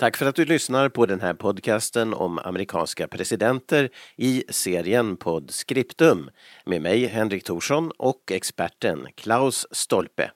[0.00, 6.30] Tack för att du lyssnar på den här podcasten om amerikanska presidenter i serien Podscriptum
[6.64, 10.30] med mig Henrik Thorsson och experten Klaus Stolpe.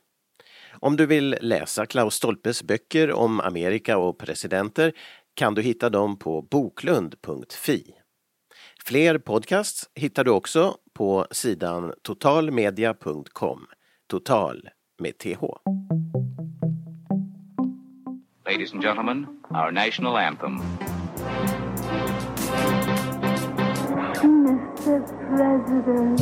[0.81, 4.93] Om du vill läsa Klaus Stolpes böcker om Amerika och presidenter
[5.35, 7.95] kan du hitta dem på boklund.fi.
[8.85, 13.67] Fler podcasts hittar du också på sidan totalmedia.com.
[14.09, 14.69] Total
[14.99, 15.45] med TH.
[18.47, 20.61] Ladies and gentlemen, our national anthem.
[24.45, 25.01] Mr.
[25.29, 26.21] President.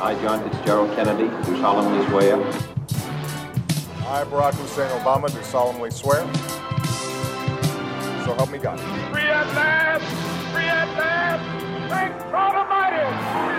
[0.00, 2.36] I, John Fitzgerald Kennedy, do solemnly swear
[4.08, 6.22] I, Barack Hussein Obama, do solemnly swear.
[8.24, 8.80] So help me God.
[9.12, 10.04] Free at last!
[10.52, 11.90] Free at last!
[11.90, 13.55] Thank God Almighty!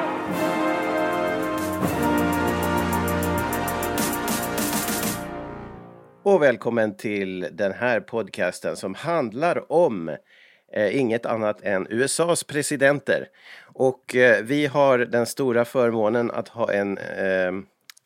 [6.28, 10.10] Och välkommen till den här podcasten som handlar om
[10.74, 13.28] eh, inget annat än USAs presidenter.
[13.74, 17.52] Och eh, vi har den stora förmånen att ha en eh,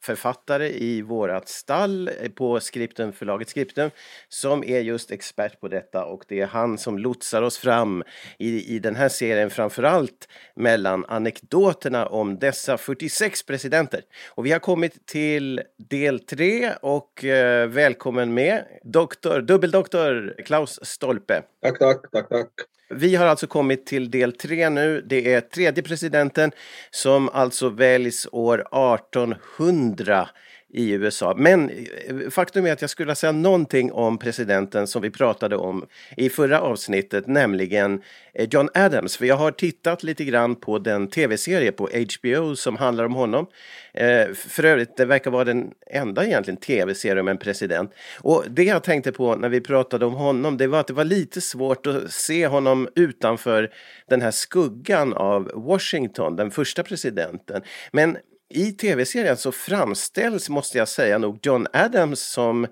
[0.02, 3.92] författare i vårat stall eh, på Skripten, förlaget Skripten
[4.30, 8.04] som är just expert på detta och det är han som lotsar oss fram
[8.38, 14.02] i, i den här serien framförallt mellan anekdoterna om dessa 46 presidenter.
[14.30, 21.44] Och vi har kommit till del 3 och eh, välkommen med doktor, dubbeldoktor Klaus Stolpe.
[21.62, 22.71] Tack, tack, tack, tack.
[22.94, 25.02] Vi har alltså kommit till del tre nu.
[25.02, 26.52] Det är tredje presidenten
[26.92, 30.30] som alltså väljs år 1800
[30.74, 31.34] i USA.
[31.38, 35.86] Men eh, faktum är att jag skulle säga någonting om presidenten som vi pratade om
[36.18, 38.02] i förra avsnittet, nämligen
[38.34, 39.18] eh, John Adams.
[39.18, 43.48] För jag har tittat lite grann på den tv-serie på HBO som handlar om honom.
[43.94, 47.94] Eh, för övrigt, det verkar vara den enda egentligen tv-serie om en president.
[48.20, 51.04] Och det jag tänkte på när vi pratade om honom, det var att det var
[51.04, 53.72] lite svårt att se honom utanför
[54.10, 57.62] den här skuggan av Washington, den första presidenten.
[57.92, 58.18] Men
[58.54, 62.68] i tv-serien så framställs, måste jag säga nog, John Adams som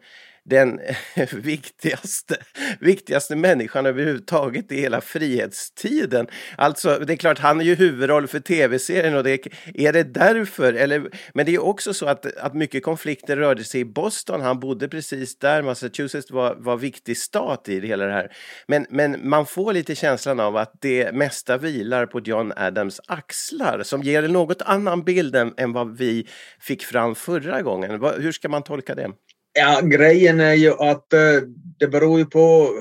[0.49, 0.79] den
[1.33, 2.35] viktigaste,
[2.79, 6.27] viktigaste människan överhuvudtaget i hela frihetstiden.
[6.57, 10.73] Alltså, det är klart, han är ju huvudroll för tv-serien och det är det därför.
[10.73, 14.41] Eller, men det är också så att, att mycket konflikter rörde sig i Boston.
[14.41, 15.61] Han bodde precis där.
[15.61, 18.31] Massachusetts var, var viktig stat i det hela det här.
[18.67, 23.83] Men, men man får lite känslan av att det mesta vilar på John Adams axlar
[23.83, 26.27] som ger en något annan bild än, än vad vi
[26.59, 28.03] fick fram förra gången.
[28.17, 29.11] Hur ska man tolka det?
[29.53, 31.41] Ja, grejen är ju att eh,
[31.79, 32.73] det beror ju på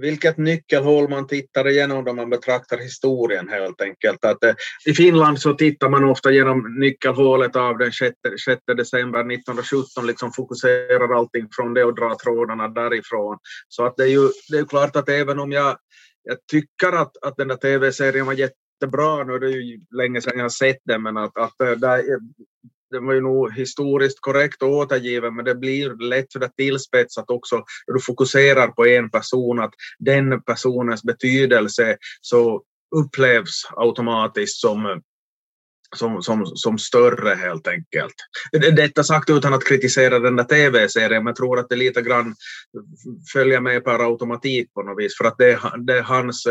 [0.00, 4.24] vilket nyckelhål man tittar igenom då man betraktar historien helt enkelt.
[4.24, 4.54] Att, eh,
[4.86, 10.32] I Finland så tittar man ofta genom nyckelhålet av den 6, 6 december 1917, liksom
[10.32, 13.38] fokuserar allting från det och drar trådarna därifrån.
[13.68, 15.76] Så att det är ju det är klart att även om jag,
[16.22, 20.36] jag tycker att, att den där tv-serien var jättebra, nu är det ju länge sedan
[20.36, 22.02] jag har sett den, men att, att eh, där,
[22.94, 27.56] den var ju nog historiskt korrekt återgiven men det blir lätt för det tillspetsat också
[27.56, 32.62] när du fokuserar på en person att den personens betydelse så
[32.96, 35.02] upplevs automatiskt som
[35.96, 38.14] som, som, som större helt enkelt.
[38.76, 42.34] Detta sagt utan att kritisera den där tv-serien, men jag tror att det lite grann
[43.32, 46.46] följer med per automatik på något vis, för att det är, det är hans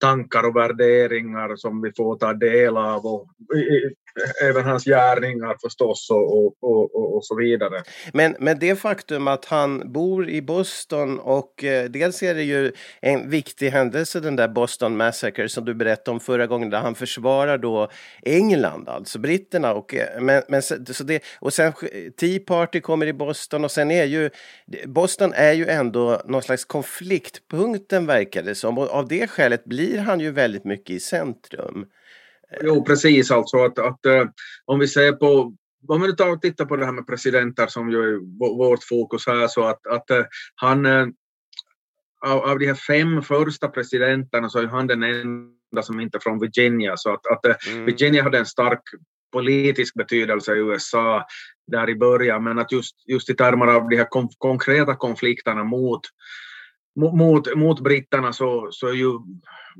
[0.00, 3.28] tankar och värderingar som vi får ta del av och
[4.42, 7.82] även hans gärningar förstås och, och, och, och, så vidare.
[8.12, 12.72] Men, men det faktum att han bor i Boston och eh, dels är det ju
[13.00, 16.94] en viktig händelse den där Boston Massacre som du berättade om förra gången där han
[16.94, 17.88] försvarar då
[18.22, 21.72] England, alltså britterna och, eh, men, men, så det, och sen
[22.20, 24.30] Tea Party kommer i Boston och sen är ju
[24.86, 29.98] Boston är ju ändå någon slags konfliktpunkten verkar det som och av det skälet blir
[29.98, 31.86] han ju väldigt mycket i centrum.
[32.60, 34.24] Jo, precis alltså att, att uh,
[34.64, 35.54] om vi ser på
[35.88, 39.26] om vi tar och tittar på det här med presidenter som ju är vårt fokus
[39.26, 40.24] här så att, att uh,
[40.54, 41.08] han uh,
[42.26, 46.20] av, av de här fem första presidenterna så är han den enda som inte är
[46.20, 47.84] från Virginia så att, att mm.
[47.84, 48.82] Virginia hade en stark
[49.32, 51.26] politisk betydelse i USA
[51.66, 55.64] där i början men att just, just i termer av de här kom, konkreta konflikterna
[55.64, 56.00] mot
[56.96, 59.12] mot, mot britterna så, så är ju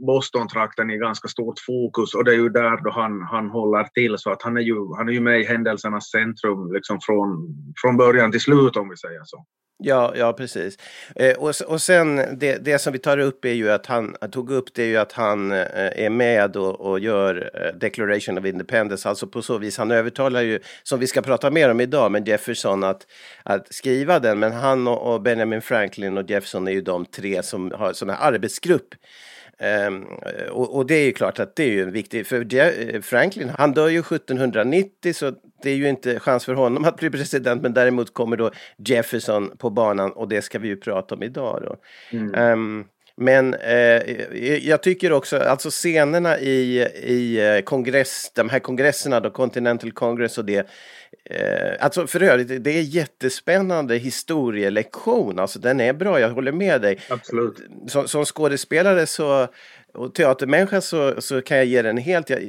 [0.06, 4.18] Boston-trakten i ganska stort fokus och det är ju där då han, han håller till
[4.18, 7.96] så att han är ju, han är ju med i händelsernas centrum liksom från, från
[7.96, 9.44] början till slut om vi säger så.
[9.84, 10.76] Ja, ja precis.
[11.16, 14.50] Eh, och, och sen det, det som vi tar upp är ju att han, tog
[14.50, 18.44] upp det är ju att han eh, är med och, och gör eh, Declaration of
[18.44, 22.12] Independence, alltså på så vis, han övertalar ju, som vi ska prata mer om idag,
[22.12, 23.06] men Jefferson att,
[23.42, 27.42] att skriva den, men han och, och Benjamin Franklin och Jefferson är ju de tre
[27.42, 28.94] som har sån här arbetsgrupp
[30.50, 33.72] och, och, det är ju klart att det är ju en viktig, för Franklin han
[33.72, 35.32] dör ju 1790 så
[35.62, 39.56] det är ju inte chans för honom att bli president men däremot kommer då Jefferson
[39.58, 41.76] på banan och det ska vi ju prata om idag då.
[42.18, 42.52] Mm.
[42.52, 42.84] Um,
[43.20, 44.02] men eh,
[44.68, 50.38] jag tycker också, alltså scenerna i, i eh, kongress, de här kongresserna då, Continental Congress
[50.38, 50.68] och det,
[51.30, 56.80] eh, alltså för övrigt, det är jättespännande historielektion, alltså den är bra, jag håller med
[56.80, 56.98] dig.
[57.08, 57.56] Absolut.
[57.86, 59.48] Som, som skådespelare så
[59.94, 62.30] och teatermänniska så, så kan jag ge den helt...
[62.30, 62.40] Jag,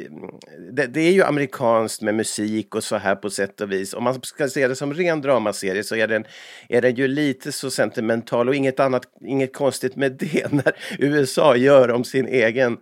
[0.71, 3.93] det, det, är ju amerikanskt med musik och så här på sätt och vis.
[3.93, 6.25] Om man ska se det som ren dramaserie så är den,
[6.69, 11.55] är den ju lite så sentimental och inget annat, inget konstigt med det när USA
[11.55, 12.77] gör om sin egen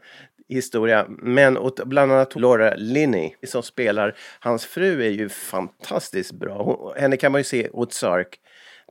[0.55, 1.05] historia.
[1.09, 6.63] Men och bland annat Laura Linney som spelar hans fru är ju fantastiskt bra.
[6.63, 8.39] Hon, henne kan man ju se Ozark,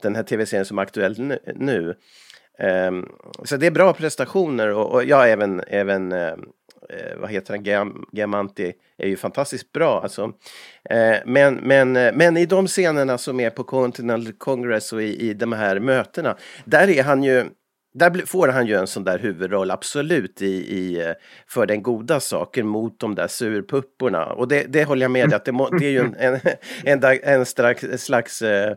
[0.01, 1.95] den här tv-serien som är aktuell nu.
[2.59, 3.09] Um,
[3.43, 6.35] så det är bra prestationer och, och ja, även, även uh,
[7.17, 10.25] vad heter han, Gam, Gamanti är ju fantastiskt bra alltså.
[10.25, 15.29] Uh, men, men, eh, men i de scenerna som är på Continental Congress och i,
[15.29, 17.45] i de här mötena, där är han ju
[17.93, 21.13] där får han ju en sån där huvudroll, absolut, i, i,
[21.47, 24.25] för den goda saken mot de där surpupporna.
[24.25, 26.39] Och det, det håller jag med att det, må, det är ju en, en,
[27.03, 28.71] en, en slags, slags eh,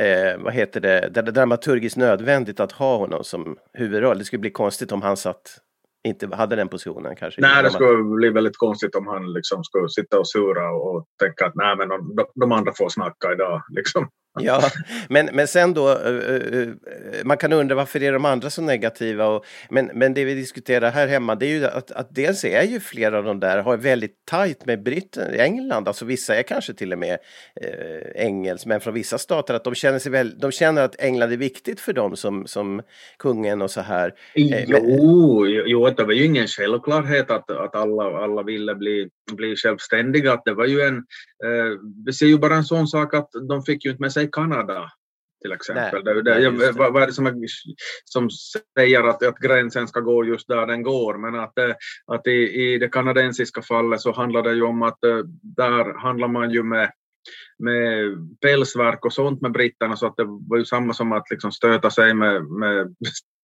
[0.00, 4.18] eh, vad heter det, dramaturgiskt nödvändigt att ha honom som huvudroll.
[4.18, 5.60] Det skulle bli konstigt om han satt
[6.04, 7.40] inte hade den positionen kanske.
[7.40, 11.46] Nej, det skulle bli väldigt konstigt om han liksom skulle sitta och sura och tänka
[11.46, 13.62] att nej, men de, de andra får snacka idag.
[13.70, 14.08] Liksom.
[14.34, 14.62] Ja,
[15.08, 16.74] men, men sen då, uh, uh,
[17.24, 19.26] man kan undra varför är de andra så negativa?
[19.26, 22.62] Och, men, men det vi diskuterar här hemma, det är ju att, att dels är
[22.62, 26.74] ju flera av de där har väldigt tajt med Britterna, England, alltså vissa är kanske
[26.74, 27.18] till och med
[27.64, 31.36] uh, engelsmän från vissa stater, att de känner, sig väl, de känner att England är
[31.36, 32.82] viktigt för dem som, som
[33.18, 34.14] kungen och så här.
[34.34, 34.82] Jo, men,
[35.66, 40.54] jo, det var ju ingen självklarhet att, att alla, alla ville bli, bli självständiga, det
[40.54, 41.04] var ju en,
[42.06, 44.90] vi ser ju bara en sån sak att de fick ju inte med sig Kanada
[45.42, 46.04] till exempel.
[46.04, 47.34] Nej, det, det, nej, vad, vad är det som, är,
[48.04, 48.28] som
[48.78, 51.18] säger att, att gränsen ska gå just där den går?
[51.18, 51.74] Men att, eh,
[52.06, 56.28] att i, i det kanadensiska fallet så handlar det ju om att eh, där handlar
[56.28, 56.92] man ju med
[57.58, 59.96] med pälsverk och sånt med britterna.
[59.96, 62.94] Så att det var ju samma som att liksom stöta sig med, med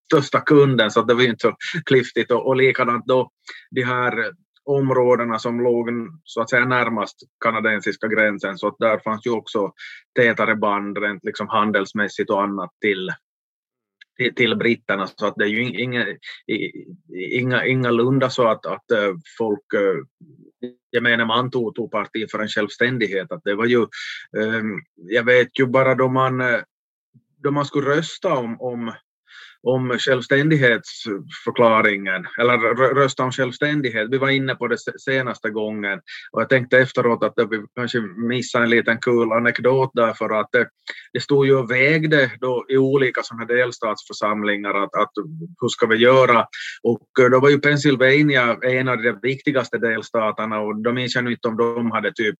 [0.07, 0.91] största kunden.
[0.91, 2.31] Så att det var ju inte så klyftigt.
[2.31, 3.31] Och, och likadant då
[3.71, 4.33] de här
[4.67, 5.89] områdena som låg
[6.25, 9.73] så att säga närmast kanadensiska gränsen så att där fanns ju också
[10.19, 13.11] tätare band rent liksom handelsmässigt och annat till,
[14.17, 16.07] till, till britterna så att det är ju inga,
[17.31, 20.29] inga, ingalunda så att, att eh, folk eh,
[20.93, 23.33] gemene man tog, tog parti för en självständighet.
[23.33, 23.87] Att det var ju,
[24.39, 26.61] ehm, jag vet ju bara då man, eh,
[27.43, 28.93] då man skulle rösta om, om
[29.67, 32.59] om självständighetsförklaringen, eller
[32.95, 34.09] rösta om självständighet.
[34.11, 36.01] Vi var inne på det senaste gången
[36.33, 40.69] och jag tänkte efteråt att vi kanske missade en liten kul anekdot därför att det,
[41.13, 45.13] det stod ju och vägde då i olika sådana här delstatsförsamlingar att, att
[45.61, 46.47] hur ska vi göra?
[46.83, 51.33] Och eh, då var ju Pennsylvania en av de viktigaste delstaterna och då minns jag
[51.33, 52.37] inte om de hade typ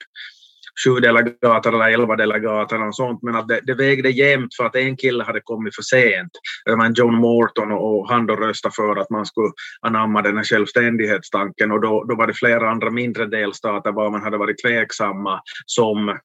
[0.85, 4.77] sju delegater eller elva delegater och sånt, men att det, det vägde jämnt för att
[4.77, 6.31] en kille hade kommit för sent.
[6.65, 10.37] Det var en John Morton och han då röstade för att man skulle anamma den
[10.37, 14.63] här självständighetstanken och då, då var det flera andra mindre delstater var man hade varit
[14.63, 16.19] tveksamma som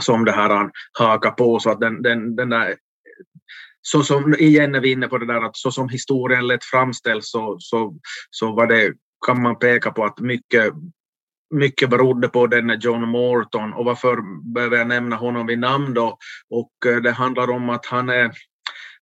[0.00, 2.76] som det här han hakar på så att den, den, den där
[3.82, 7.30] så som, igen är vi inne på det där att så som historien lätt framställs
[7.30, 7.98] så, så,
[8.30, 8.94] så var det,
[9.26, 10.72] kan man peka på att mycket
[11.50, 14.16] mycket berodde på denne John Morton och varför
[14.52, 16.18] behöver jag nämna honom vid namn då?
[16.50, 18.32] Och eh, det handlar om att han är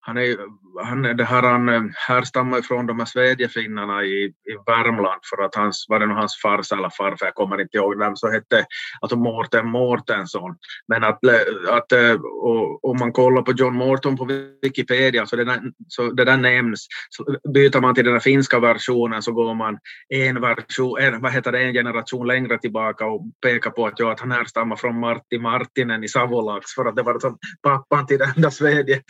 [0.06, 0.36] han, är,
[0.84, 5.44] han, är det här, han eh, härstammar från de här svedjefinnarna i, i Värmland för
[5.44, 8.30] att hans, var det nog hans farsa eller farfar, jag kommer inte ihåg vem, så
[8.30, 8.66] hette
[9.00, 10.56] alltså Mårten Mårtensson.
[10.88, 14.28] Men att, eh, att eh, och, om man kollar på John Morton på
[14.62, 19.22] Wikipedia så det där, så det där nämns, så byter man till den finska versionen
[19.22, 23.70] så går man en version, en, vad heter det, en generation längre tillbaka och pekar
[23.70, 27.18] på att, ja, att han härstammar från Martti Martinen i Savolax för att det var
[27.18, 29.00] som pappan till den där svedje,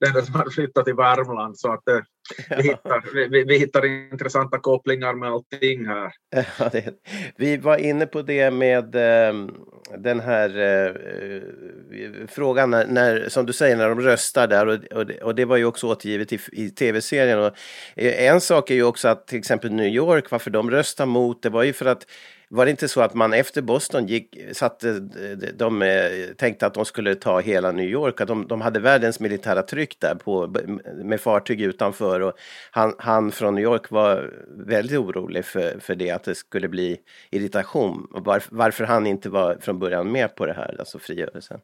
[0.00, 1.58] den där som hade flyttat till Värmland.
[1.58, 1.98] Så att, eh,
[2.56, 6.12] vi, hittar, vi, vi, hittar intressanta kopplingar med allting här.
[6.58, 6.94] Ja, det,
[7.36, 9.50] vi var inne på det med, ehm,
[9.98, 10.92] den här eh,
[12.28, 15.44] frågan när, när, som du säger, när de röstar där och, och, det, och det
[15.44, 17.38] var ju också återgivet i, i tv-serien.
[17.38, 17.52] Och,
[17.96, 21.42] eh, en sak är ju också att till exempel New York, varför de röstar mot,
[21.42, 22.06] det var ju för att
[22.54, 26.74] var det inte så att man efter Boston gick, satte, de, de eh, tänkte att
[26.74, 30.54] de skulle ta hela New York, att de, de hade världens militära tryck där på,
[31.04, 32.32] med fartyg utanför och
[32.70, 34.30] han, han från New York var
[34.66, 36.98] väldigt orolig för, för det, att det skulle bli
[37.30, 38.06] irritation.
[38.10, 41.60] Var, varför han inte var från början med på det här, alltså frigörelsen.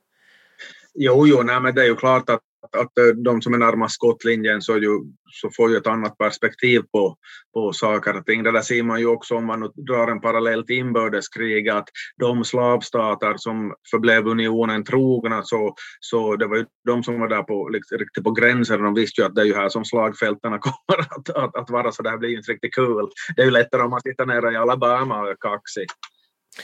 [1.00, 3.94] Jo, jo, nej, men det är ju klart att att eh, de som är närmast
[3.94, 4.90] skottlinjen så, ju,
[5.30, 7.16] så får ju ett annat perspektiv på,
[7.54, 8.42] på saker och ting.
[8.42, 12.44] Det där ser man ju också om man drar en parallell till inbördeskrig, att de
[12.44, 17.68] slavstater som förblev unionen trogna, så, så det var ju de som var där på,
[17.68, 21.00] liksom, riktigt på gränsen, de visste ju att det är ju här som slagfälten kommer
[21.00, 22.86] att, att, att vara, så det här blir ju inte riktigt kul.
[22.86, 23.10] Cool.
[23.36, 25.86] Det är ju lättare om man sitter nere i Alabama och är kaxig.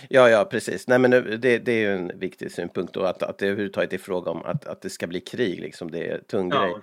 [0.09, 0.89] Ja, ja, precis.
[0.89, 3.99] Nej, men det, det är ju en viktig synpunkt då att, att det överhuvudtaget är
[3.99, 5.91] fråga om att, att det ska bli krig, liksom.
[5.91, 6.63] Det är tung ja.
[6.63, 6.75] grej.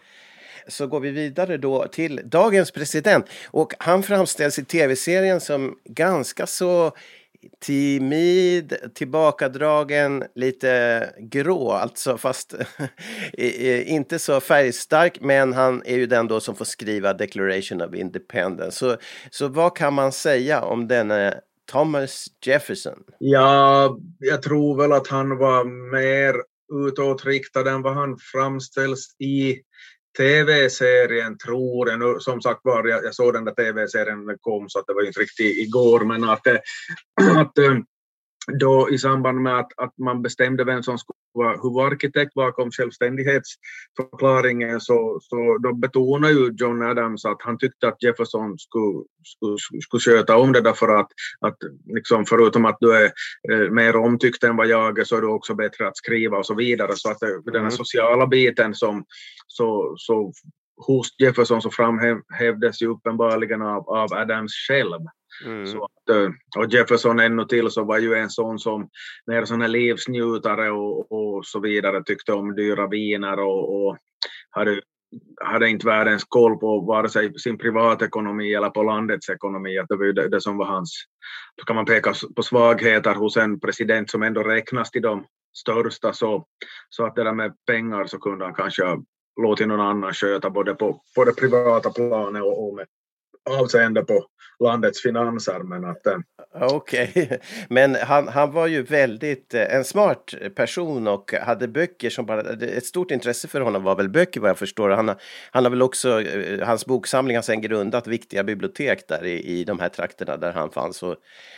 [0.67, 6.47] Så går vi vidare då till dagens president och han framställs i tv-serien som ganska
[6.47, 6.91] så
[7.59, 12.55] timid, tillbakadragen, lite grå, alltså fast
[13.33, 18.77] inte så färgstark, men han är ju den då som får skriva Declaration of Independence.
[18.77, 18.97] Så,
[19.29, 21.33] så vad kan man säga om denna
[21.71, 23.03] Thomas Jefferson?
[23.19, 26.35] Ja, jag tror väl att han var mer
[26.87, 29.61] utåtriktad än vad han framställs i
[30.17, 31.99] tv-serien tror jag.
[31.99, 34.87] Nu, som sagt var, jag, jag såg den där tv-serien när den kom så att
[34.87, 36.57] det var inte riktigt igår, men att, eh,
[37.37, 37.77] att eh,
[38.47, 44.81] då i samband med att, att man bestämde vem som skulle vara huvudarkitekt bakom självständighetsförklaringen
[44.81, 50.01] så, så då betonade ju John Adams att han tyckte att Jefferson skulle, skulle, skulle
[50.01, 51.07] sköta om det därför att,
[51.39, 53.11] att liksom förutom att du är
[53.51, 56.45] eh, mer omtyckt än vad jag är så är du också bättre att skriva och
[56.45, 56.91] så vidare.
[56.95, 57.41] Så att det, mm.
[57.45, 57.71] den här mm.
[57.71, 59.05] sociala biten som
[59.47, 60.33] så, så
[60.87, 65.01] hos Jefferson så framhävdes ju uppenbarligen av, av Adams själv.
[65.45, 65.67] Mm.
[65.67, 68.89] Så att, eh, och Jefferson ännu till så var ju en sån som
[69.25, 73.97] mer sån här livsnjutare och, och så vidare, tyckte om dyra viner och, och
[74.49, 74.81] hade,
[75.41, 79.77] hade inte världens koll på vare sig sin privatekonomi eller på landets ekonomi.
[79.77, 81.03] Att det var ju det, det som var hans,
[81.57, 85.25] då kan man peka på svagheter hos en president som ändå räknas till de
[85.57, 86.45] största så,
[86.89, 89.03] så att det där med pengar så kunde han kanske ha
[89.41, 92.85] låtit någon annan sköta både på, på det privata planet och, och med
[93.49, 94.25] avseende på
[94.61, 95.59] landets finanser.
[95.59, 96.17] Men att, eh,
[96.53, 97.37] Okej, okay.
[97.69, 102.41] men han, han var ju väldigt eh, en smart person och hade böcker som bara,
[102.51, 104.89] ett stort intresse för honom var väl böcker vad jag förstår.
[104.89, 105.11] Han,
[105.51, 109.63] han har väl också, eh, hans boksamling har sen grundat viktiga bibliotek där i, i
[109.63, 111.03] de här trakterna där han fanns.
[111.03, 111.15] Och,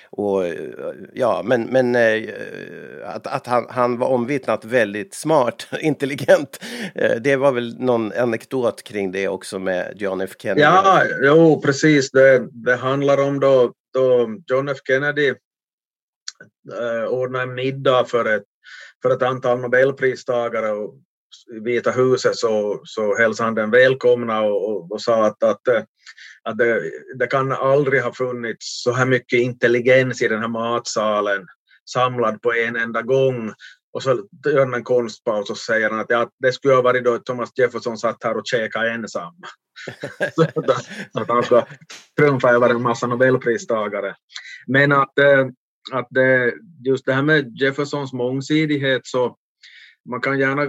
[0.09, 0.43] och
[1.13, 1.95] ja, men, men
[3.05, 6.63] att, att han, han var omvittnat väldigt smart, intelligent.
[7.21, 10.61] Det var väl någon anekdot kring det också med John F Kennedy.
[10.61, 11.72] Ja, jo precis.
[12.13, 15.33] Det, det handlar om då, då John F Kennedy
[16.73, 18.43] eh, ordnade en middag för ett,
[19.01, 20.95] för ett antal nobelpristagare och
[21.55, 25.67] i Vita huset så, så hälsade han den välkomna och, och, och sa att, att,
[25.67, 25.83] eh,
[26.43, 31.47] att det, det, kan aldrig ha funnits så här mycket intelligens i den här matsalen
[31.89, 33.53] samlad på en enda gång.
[33.93, 37.03] Och så gör han en konstpaus och säger han att ja, det skulle ha varit
[37.03, 39.33] då Thomas Jefferson satt här och käkade ensam
[41.13, 41.65] att han ska
[42.19, 44.15] trumfa över en massa nobelpristagare.
[44.67, 45.47] Men att, eh,
[45.91, 46.53] att det,
[46.85, 49.37] just det här med Jeffersons mångsidighet så
[50.09, 50.67] man kan gärna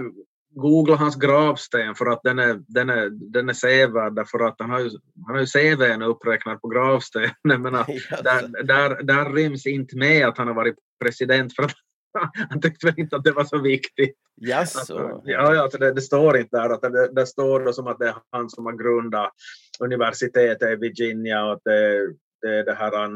[0.55, 4.69] googla hans gravsten för att den är, den är, den är sevärd därför att han
[4.69, 4.89] har ju,
[5.25, 7.31] han har ju CVn uppräknad på gravstenen
[7.61, 7.87] men att
[8.23, 11.75] där, där, där ryms inte med att han har varit president för att
[12.49, 14.15] han tyckte väl inte att det var så viktigt.
[14.35, 14.97] Jaså?
[14.97, 16.69] Att, ja, alltså det, det, står inte där.
[16.69, 19.31] Att det, det står då som att det är han som har grundat
[19.79, 22.07] universitetet i Virginia och att det,
[22.41, 23.15] det det här han,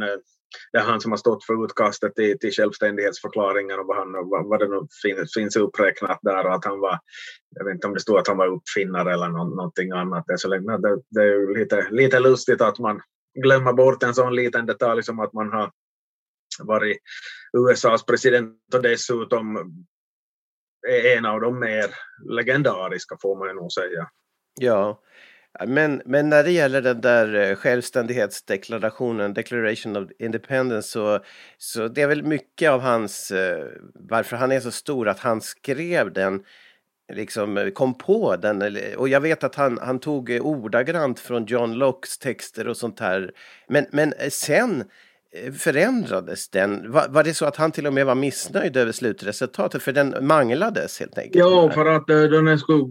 [0.71, 4.47] det är han som har stått för utkastet till, till självständighetsförklaringen och vad, han, vad,
[4.47, 6.99] vad det nu finns, finns uppräknat där och att han var,
[7.55, 10.23] jag vet inte om det stod att han var uppfinnare eller no, någonting annat.
[10.27, 13.01] Det är, så länge, det, det är lite, lite lustigt att man
[13.41, 15.71] glömmer bort en sån liten detalj som att man har
[16.59, 16.97] varit
[17.57, 19.57] USAs president och dessutom
[20.87, 21.85] är en av de mer
[22.29, 24.09] legendariska får man ju nog säga.
[24.59, 25.01] Ja,
[25.67, 31.19] men, men när det gäller den där eh, självständighetsdeklarationen, Declaration of Independence, så,
[31.57, 35.41] så det är väl mycket av hans, eh, varför han är så stor, att han
[35.41, 36.43] skrev den
[37.13, 38.77] liksom eh, kom på den.
[38.97, 43.31] Och jag vet att han, han tog ordagrant från John Lockes texter och sånt här.
[43.67, 44.83] Men, men sen
[45.36, 46.91] Eh, förändrades den?
[46.91, 49.83] Var, var, det så att han till och med var missnöjd över slutresultatet?
[49.83, 51.36] För den manglades helt enkelt?
[51.36, 52.83] Ja, för att eh, den skulle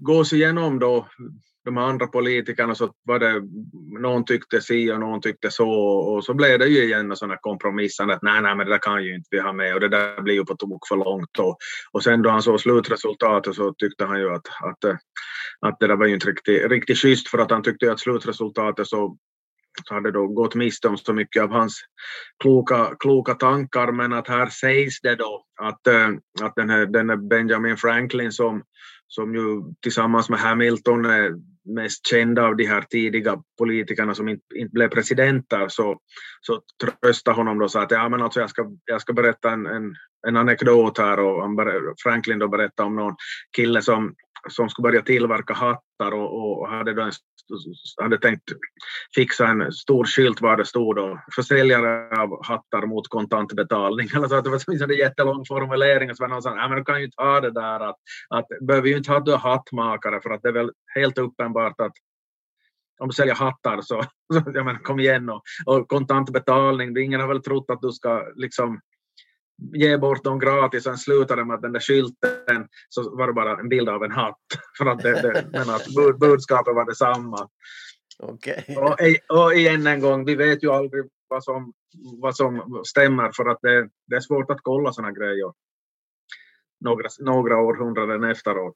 [0.00, 1.06] gås igenom då
[1.64, 3.42] de andra politikerna så var det
[4.00, 8.14] någon tyckte si och någon tyckte så och så blev det ju igen sådana kompromissande
[8.14, 10.22] att nej, nej, men det där kan ju inte vi ha med och det där
[10.22, 11.56] blir ju på tok för långt och,
[11.92, 14.96] och sen då han såg slutresultatet så tyckte han ju att, att, eh,
[15.60, 18.86] att det där var ju inte riktigt, riktigt schysst för att han tyckte att slutresultatet
[18.86, 19.16] så
[19.90, 21.80] hade då gått miste om så mycket av hans
[22.42, 26.08] kloka, kloka tankar men att här sägs det då att, eh,
[26.42, 28.62] att den, här, den här Benjamin Franklin som,
[29.06, 31.34] som ju tillsammans med Hamilton är
[31.74, 35.98] mest kända av de här tidiga politikerna som inte, inte blev presidenter så,
[36.40, 39.66] så tröstade honom då så att ja, men alltså jag, ska, jag ska berätta en,
[39.66, 39.94] en,
[40.28, 41.56] en anekdot här och han
[42.02, 43.16] Franklin då berättade om någon
[43.56, 44.14] kille som,
[44.48, 47.12] som skulle börja tillverka hattar och, och hade då en
[48.02, 48.52] hade tänkt
[49.14, 54.08] fixa en stor skylt var det stod då, försäljare av hattar mot kontantbetalning.
[54.14, 56.78] Eller så att det var en jättelång formulering och så var någon som sa, men
[56.78, 57.96] du kan ju inte ha det där att,
[58.28, 61.92] att behöver ju inte ha du hattmakare för att det är väl helt uppenbart att
[63.00, 64.02] om du säljer hattar så,
[64.32, 68.24] så jag menar, kom igen och, och kontantbetalning, ingen har väl trott att du ska
[68.34, 68.80] liksom
[69.72, 73.60] ge bort dem gratis, sen slutade med att den där skylten så var det bara
[73.60, 74.38] en bild av en hatt.
[74.78, 75.86] För att det, det, men att
[76.20, 77.48] budskapet var detsamma.
[78.18, 78.76] Okay.
[78.76, 78.96] Och,
[79.38, 81.72] och igen en gång, vi vet ju aldrig vad som,
[82.20, 85.52] vad som stämmer för att det, det är svårt att kolla sådana grejer
[86.80, 88.74] några, några århundraden efteråt.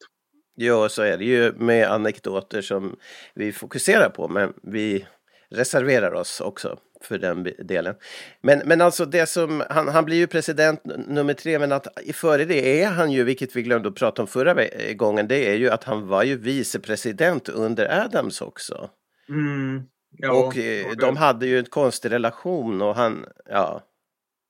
[0.55, 2.97] Ja, så är det ju med anekdoter som
[3.35, 5.07] vi fokuserar på, men vi
[5.55, 7.95] reserverar oss också för den delen.
[8.43, 12.45] Men, men alltså det som, han, han blir ju president nummer tre, men att före
[12.45, 15.71] det är han ju, vilket vi glömde att prata om förra gången, det är ju
[15.71, 18.91] att han var ju vicepresident under Adams också.
[19.29, 19.83] Mm,
[20.19, 23.83] ja, och eh, de hade ju en konstig relation och han, ja.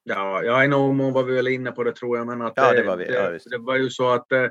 [0.06, 2.26] Ja, ja någon mån var vi väl inne på det tror jag.
[2.26, 3.04] Men att ja, det, var vi.
[3.04, 4.44] Ja, det, var ju så att, eh,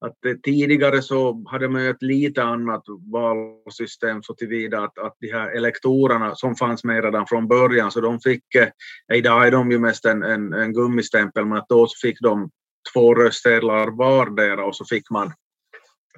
[0.00, 5.32] att tidigare så hade man ju ett lite annat valsystem så tillvida att, att de
[5.32, 8.68] här elektorerna som fanns med redan från början så de fick, eh,
[9.16, 12.50] idag är de ju mest en, en, en gummistämpel men att då fick de
[12.92, 15.32] två röstsedlar vardera och så fick man,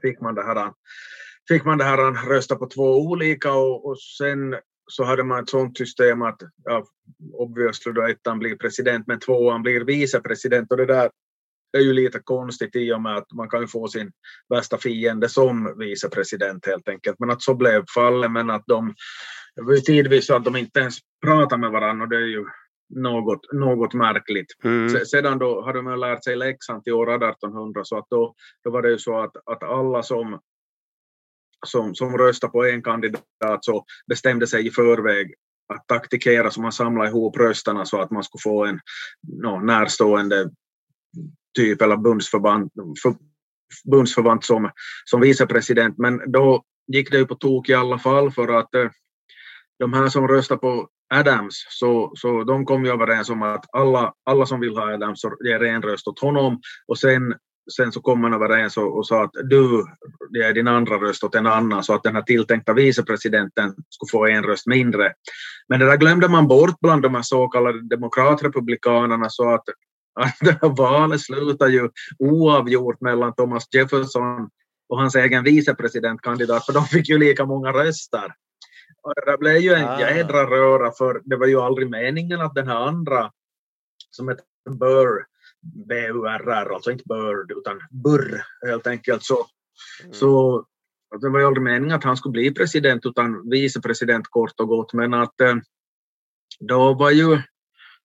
[0.03, 0.73] fick man det här
[1.49, 5.51] fick man det här rösta på två olika och, och sen så hade man ett
[5.51, 6.85] sådant system att ja,
[7.33, 11.11] obviously då ettan blir president men tvåan blir vicepresident och det där
[11.73, 14.13] är ju lite konstigt i och med att man kan ju få sin
[14.49, 17.17] värsta fiende som vicepresident helt enkelt.
[17.19, 18.95] Men att så blev fallet men att de
[19.87, 22.45] tidvis att de inte ens pratade med varandra och det är ju
[22.95, 24.47] något, något märkligt.
[24.65, 25.05] Mm.
[25.05, 28.83] Sedan då hade man lärt sig läxan till år 1800 så att då, då var
[28.83, 30.41] det ju så att, att alla som
[31.67, 35.35] som, som röstade på en kandidat så bestämde sig i förväg
[35.75, 38.81] att taktikera så man samlade ihop rösterna så att man skulle få en
[39.43, 40.51] no, närstående
[41.57, 42.71] typ eller bundsförband,
[43.03, 43.15] för,
[43.91, 44.71] bundsförvant som,
[45.05, 45.99] som vicepresident.
[45.99, 48.91] Men då gick det ju på tok i alla fall för att eh,
[49.79, 54.13] de här som röstade på Adams, så, så de kom ju överens om att alla,
[54.25, 57.35] alla som vill ha Adams ger en röst åt honom och sen
[57.71, 59.85] sen så kom man överens och, och sa att du
[60.35, 64.27] ger din andra röst åt en annan så att den här tilltänkta vicepresidenten skulle få
[64.27, 65.13] en röst mindre.
[65.69, 69.65] Men det där glömde man bort bland de här så kallade demokratrepublikanerna så att,
[70.21, 74.49] att det här valet slutade ju oavgjort mellan Thomas Jefferson
[74.89, 78.35] och hans egen vicepresidentkandidat för de fick ju lika många röster.
[79.03, 80.01] Och det där blev ju en ah.
[80.01, 83.31] jädra röra för det var ju aldrig meningen att den här andra
[84.11, 85.32] som heter Burr
[85.63, 89.23] B-U-R-R, alltså inte Bird utan Burr helt enkelt.
[89.23, 89.47] Så,
[90.03, 90.13] mm.
[90.13, 90.65] så
[91.21, 94.93] det var ju aldrig meningen att han skulle bli president utan vicepresident kort och gott.
[94.93, 95.55] Men att eh,
[96.61, 97.39] då var ju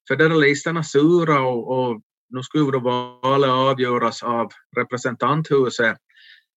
[0.09, 5.97] federalisterna sura och, och nu skulle då valet avgöras av representanthuset.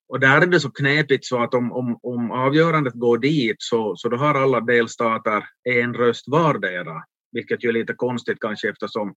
[0.08, 3.96] Och där är det så knepigt så att om, om, om avgörandet går dit så,
[3.96, 7.02] så då har alla delstater en röst vardera.
[7.32, 9.14] Vilket ju är lite konstigt kanske eftersom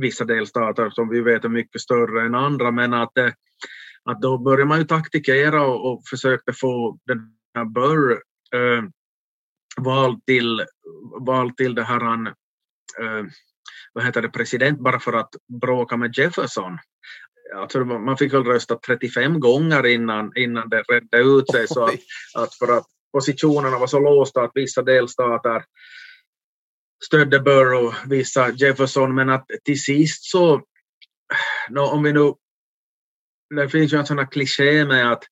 [0.00, 3.32] vissa delstater som vi vet är mycket större än andra, men att, eh,
[4.04, 7.18] att då börjar man ju taktikera och, och försökte få den
[7.54, 8.12] här Burr
[8.54, 8.84] äh,
[9.76, 10.64] vald till,
[11.26, 13.24] vald till det här han, äh,
[13.92, 16.78] vad heter det, president bara för att bråka med Jefferson.
[17.56, 21.94] Alltså, man fick väl rösta 35 gånger innan, innan det redde ut sig så att,
[22.34, 25.64] att för att positionerna var så låsta att vissa delstater
[27.04, 30.62] stödde Burr och vissa Jefferson, men att till sist så,
[31.68, 32.34] no, om vi nu,
[33.56, 35.24] det finns ju en sån här kliché med att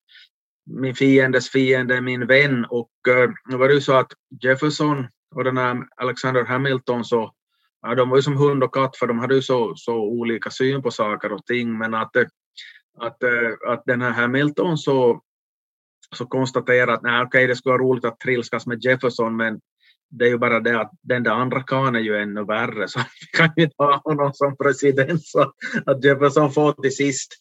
[0.71, 5.07] min fiendes fiende är min vän och eh, nu var det ju så att Jefferson
[5.35, 7.33] och den här Alexander Hamilton så,
[7.83, 10.51] ja, de var ju som hund och katt för de hade ju så, så olika
[10.51, 12.27] syn på saker och ting men att, eh,
[12.99, 15.23] att, eh, att den här Hamilton så,
[16.17, 19.61] så konstaterade att nej, okej, det skulle vara roligt att trilskas med Jefferson men
[20.11, 22.99] det är ju bara det att den där andra kan är ju ännu värre så
[22.99, 25.53] vi kan ju inte ha honom som president så
[25.87, 27.33] att Jefferson får till sist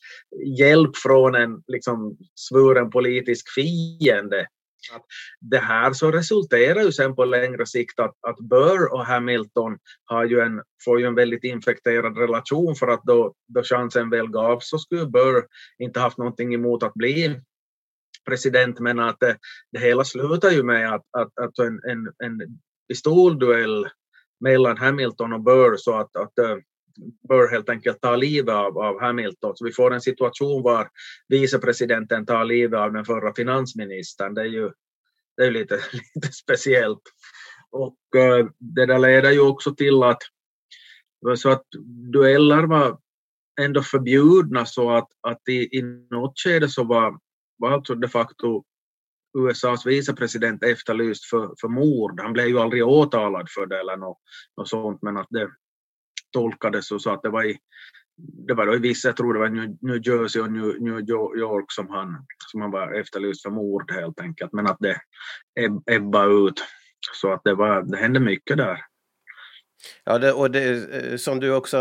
[0.60, 4.48] hjälp från en liksom svuren politisk fiende.
[4.96, 5.06] Att
[5.42, 10.26] det här så resulterar ju sen på längre sikt att, att Burr och Hamilton har
[10.26, 14.70] ju en, får ju en väldigt infekterad relation för att då, då chansen väl gavs
[14.70, 15.44] så skulle Burr
[15.80, 17.42] inte haft någonting emot att bli
[18.26, 19.38] president men att det,
[19.72, 23.88] det hela slutar ju med att, att, att en, en, en pistolduell
[24.40, 26.58] mellan Hamilton och Burr så att, att eh,
[27.30, 29.56] Burr helt enkelt tar livet av, av Hamilton.
[29.56, 30.90] Så vi får en situation var
[31.28, 34.34] vicepresidenten tar livet av den förra finansministern.
[34.34, 34.72] Det är ju,
[35.38, 35.76] det är lite,
[36.16, 37.02] lite speciellt.
[37.72, 40.22] Och eh, det där leder ju också till att,
[41.38, 41.66] så att
[42.14, 42.98] dueller var
[43.62, 47.20] ändå förbjudna så att, att i, i något skede så var
[47.58, 48.64] var alltså de facto
[49.38, 52.22] USAs vicepresident efterlyst för, för mord.
[52.22, 54.18] Han blev ju aldrig åtalad för det eller något,
[54.58, 55.50] något sånt, men att det
[56.34, 57.58] tolkades så att det var i
[58.18, 61.00] det var då i vissa, jag tror det var New, Jersey och New, New
[61.40, 65.02] York som han, som han var efterlyst för mord helt enkelt, men att det
[65.92, 66.64] ebbade ut.
[67.14, 68.80] Så att det, var, det hände mycket där.
[70.04, 71.78] Ja, det, och det, eh, som du också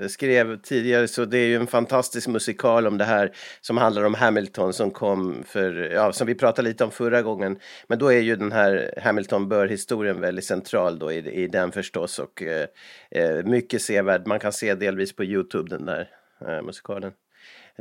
[0.00, 4.02] eh, skrev tidigare så det är ju en fantastisk musikal om det här som handlar
[4.02, 7.58] om Hamilton som kom för, ja, som vi pratade lite om förra gången.
[7.86, 12.18] Men då är ju den här Hamilton Burr-historien väldigt central då i, i den förstås
[12.18, 12.66] och eh,
[13.10, 14.26] eh mycket sevärd.
[14.26, 16.08] Man kan se delvis på Youtube den där
[16.46, 17.12] eh, musikalen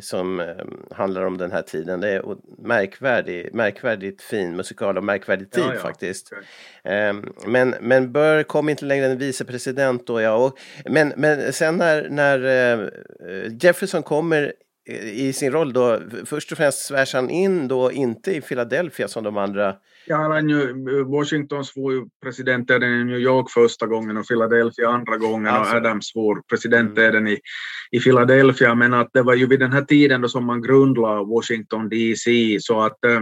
[0.02, 0.56] som eh,
[0.92, 2.00] handlar om den här tiden.
[2.00, 2.24] Det är
[2.58, 5.80] märkvärdig, märkvärdigt fin musikal och märkvärdig tid ja, ja.
[5.80, 6.34] faktiskt.
[6.84, 7.10] Okay.
[7.10, 10.36] Um, men, men Burr kom inte längre än vicepresident då, ja.
[10.36, 12.90] Och, men, men sen när, när uh,
[13.62, 14.54] Jefferson kommer
[15.02, 19.24] i sin roll då, först och främst svärs han in då inte i Philadelphia som
[19.24, 19.76] de andra
[20.16, 25.54] han ju, Washington svor ju presidenteden i New York första gången och Philadelphia andra gången
[25.54, 25.76] alltså.
[25.76, 27.34] och Adams svor presidenteden mm.
[27.34, 27.40] i,
[27.92, 28.76] i Philadelphia.
[28.76, 32.58] Men att det var ju vid den här tiden då som man grundlade Washington DC
[32.62, 33.22] så att eh,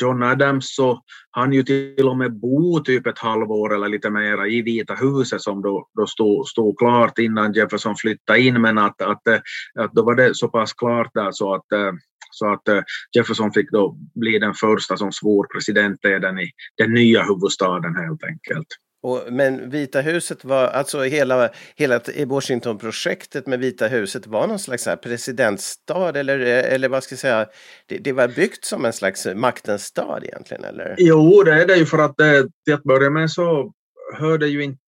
[0.00, 4.48] John Adams så han ju till och med bo typ ett halvår eller lite mera
[4.48, 9.02] i Vita huset som då, då stod, stod klart innan Jefferson flyttade in men att,
[9.02, 9.38] att, eh,
[9.74, 11.92] att då var det så pass klart där så att eh,
[12.30, 12.82] så att eh,
[13.16, 18.68] Jefferson fick då bli den första som svor presidenteden i den nya huvudstaden helt enkelt.
[19.02, 24.88] Och, men Vita huset var, alltså hela, hela Washington-projektet med Vita huset var någon slags
[25.02, 27.46] presidentstad eller, eller vad ska jag säga,
[27.86, 30.94] det, det, var byggt som en slags maktens stad egentligen eller?
[30.98, 33.72] Jo, det är det ju för att det, till att börja med så
[34.18, 34.78] hör det ju inte,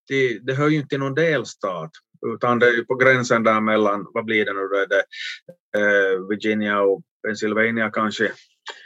[0.43, 1.91] det hör ju inte till någon delstat
[2.27, 5.05] utan det är ju på gränsen där mellan, vad blir det nu då, är det
[5.79, 8.33] eh, Virginia och Pennsylvania kanske,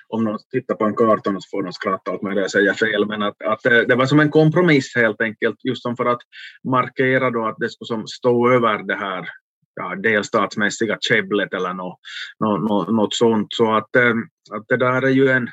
[0.09, 2.73] om någon tittar på en karta så får de skratta åt mig när jag säger
[2.73, 6.07] fel, men att, att eh, det, var som en kompromiss helt enkelt, just som för
[6.07, 6.21] att
[6.69, 9.29] markera då att det skulle som stå över det här
[9.75, 11.99] ja, delstatsmässiga käbblet eller något,
[12.41, 13.47] något, något, sånt.
[13.51, 14.15] Så att, eh,
[14.53, 15.49] att det där är ju en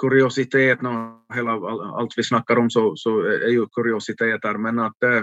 [0.00, 1.52] kuriositet, no, hela,
[1.96, 5.22] allt vi snackar om så, så är ju kuriositeter, men att eh,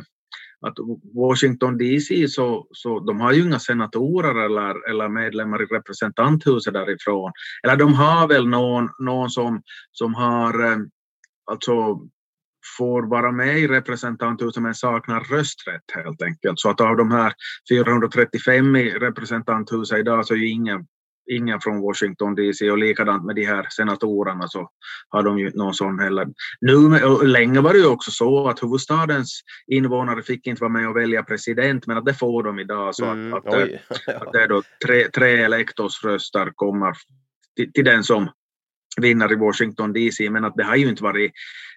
[0.61, 0.75] att
[1.15, 7.31] Washington DC så, så de har ju inga senatorer eller, eller medlemmar i representanthuset därifrån.
[7.63, 10.77] Eller de har väl någon, någon som, som har eh,
[11.51, 11.99] alltså
[12.77, 16.59] får vara med i representanthuset men saknar rösträtt helt enkelt.
[16.59, 17.33] Så att av de här
[17.69, 20.85] 435 i representanthuset idag så är ju ingen
[21.27, 24.69] ingen från Washington DC och likadant med de här senatorerna så
[25.09, 26.27] har de ju inte någon sån heller.
[26.61, 26.89] Nu,
[27.25, 31.23] länge var det ju också så att huvudstadens invånare fick inte vara med och välja
[31.23, 34.63] president men att det får de idag så mm, att, att, att, det är då
[34.85, 36.93] tre, tre elektorsröster kommer
[37.55, 38.29] till, till den som
[39.01, 41.31] vinner i Washington DC men att det har ju inte varit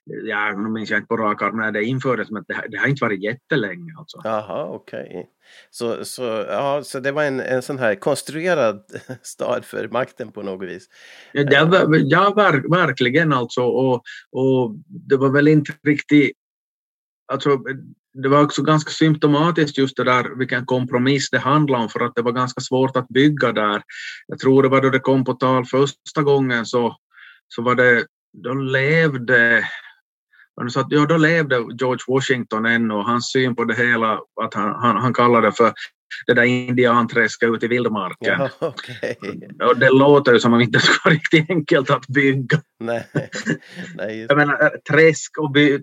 [0.04, 2.86] ja, nu minns jag inte på rak arm när det infördes, men det, det har
[2.86, 3.94] inte varit jättelänge.
[3.98, 4.20] Alltså.
[4.24, 5.06] Jaha, okej.
[5.10, 5.24] Okay.
[5.70, 8.84] Så, så, ja, så det var en, en sån här konstruerad
[9.22, 10.88] stad för makten på något vis?
[11.32, 13.62] Ja, det var, ja ver, verkligen alltså.
[13.62, 14.02] Och,
[14.32, 16.32] och det var väl inte riktigt...
[17.32, 17.58] Alltså,
[18.12, 22.14] det var också ganska symptomatiskt just det där vilken kompromiss det handlade om för att
[22.14, 23.82] det var ganska svårt att bygga där.
[24.26, 26.96] Jag tror det var då det kom på tal första gången så,
[27.54, 29.64] så var det, då levde
[30.68, 34.54] så att, ja, då levde George Washington ännu och hans syn på det hela, att
[34.54, 35.72] han, han, han kallade det för
[36.26, 38.38] det där indianträsket ute i vildmarken.
[38.38, 39.14] Ja, okay.
[39.68, 42.62] Och det låter ju som om inte skulle vara riktigt enkelt att bygga.
[42.80, 43.06] Nej.
[43.94, 45.78] Nej, Jag menar, träsk och by,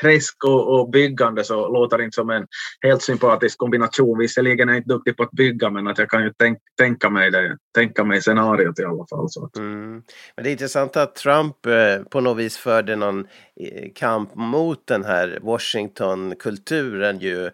[0.00, 2.46] träsk och, och byggande så låter det inte som en
[2.80, 4.18] helt sympatisk kombination.
[4.18, 7.10] Visserligen är jag inte duktig på att bygga men att jag kan ju tänk, tänka,
[7.10, 9.30] mig det, tänka mig scenariot i alla fall.
[9.30, 9.50] Så.
[9.56, 10.02] Mm.
[10.36, 13.20] Men det är intressant att Trump eh, på något vis förde någon
[13.60, 17.50] eh, kamp mot den här Washington-kulturen ju.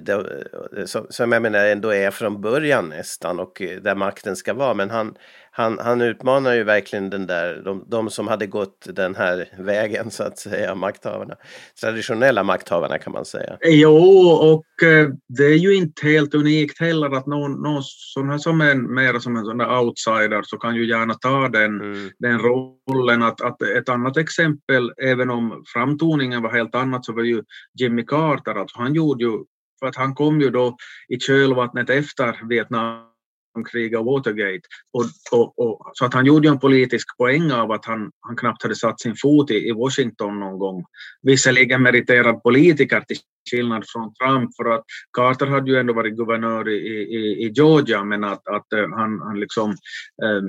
[0.00, 4.36] Det, eh, som, som jag menar ändå är från början nästan och eh, där makten
[4.36, 4.74] ska vara.
[4.74, 5.14] Men han,
[5.54, 10.10] han, han utmanar ju verkligen den där, de, de som hade gått den här vägen
[10.10, 11.34] så att säga, makthavarna.
[11.80, 13.56] Traditionella makthavarna kan man säga.
[13.62, 13.96] Jo,
[14.28, 18.60] och eh, det är ju inte helt unikt heller att någon, någon sån här som
[18.60, 22.10] en, mer som en sån där outsider så kan ju gärna ta den, mm.
[22.18, 23.22] den rollen.
[23.22, 27.42] Att, att ett annat exempel, även om framtoningen var helt annat, så var ju
[27.80, 29.38] Jimmy Carter, alltså han gjorde ju
[29.80, 30.76] för att han kom ju då
[31.08, 33.11] i kölvattnet efter Vietnam
[33.72, 34.62] krig och Watergate.
[34.92, 38.62] Och, och, och, så att han gjorde en politisk poäng av att han, han knappt
[38.62, 40.84] hade satt sin fot i, i Washington någon gång.
[41.22, 43.16] Visserligen meriterad politiker till
[43.50, 44.84] skillnad från Trump, för att
[45.16, 49.20] Carter hade ju ändå varit guvernör i, i, i Georgia, men att, att eh, han,
[49.20, 49.70] han liksom
[50.24, 50.42] eh,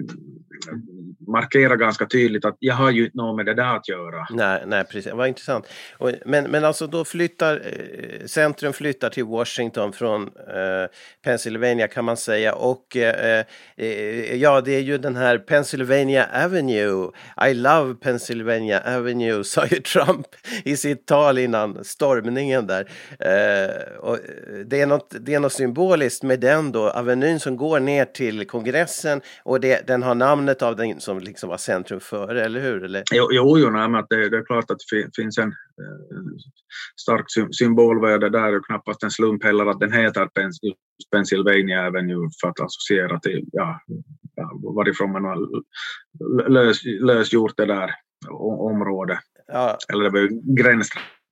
[1.27, 4.27] markerar ganska tydligt att jag har ju inte något med det där att göra.
[4.29, 5.13] Nej, nej precis.
[5.13, 5.67] Vad intressant.
[5.97, 10.89] Och, men, men alltså då flyttar eh, centrum flyttar till Washington från eh,
[11.23, 13.43] Pennsylvania kan man säga och eh,
[13.77, 17.11] eh, ja, det är ju den här Pennsylvania Avenue.
[17.49, 20.27] I love Pennsylvania Avenue, sa ju Trump
[20.65, 22.82] i sitt tal innan stormningen där.
[23.19, 24.17] Eh, och
[24.65, 28.47] det, är något, det är något symboliskt med den då, avenyn som går ner till
[28.47, 32.83] kongressen och det, den har namnet av den som liksom var centrum före, eller hur?
[32.83, 33.03] Eller?
[33.13, 35.53] Jo, jo, jo nej, men det, det, är klart att det finns en eh,
[37.01, 40.29] stark symbolvärde där och knappast en slump heller att den heter
[41.11, 43.79] Pennsylvania Avenue för att associera till ja,
[44.75, 45.47] varifrån man har
[46.49, 47.91] lös, lösgjort det där
[48.29, 49.19] området.
[49.47, 49.77] Ja.
[49.93, 50.29] Eller det var ju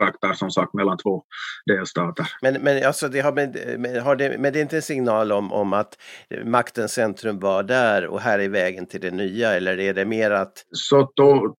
[0.01, 1.23] gränstrakter som sagt mellan två
[1.65, 2.27] delstater.
[2.41, 3.31] Men, men, alltså det har,
[3.77, 5.97] med, har det, men det är inte en signal om, om att
[6.45, 10.31] maktens centrum var där och här är vägen till det nya eller är det mer
[10.31, 10.65] att...
[10.71, 11.55] Så, då,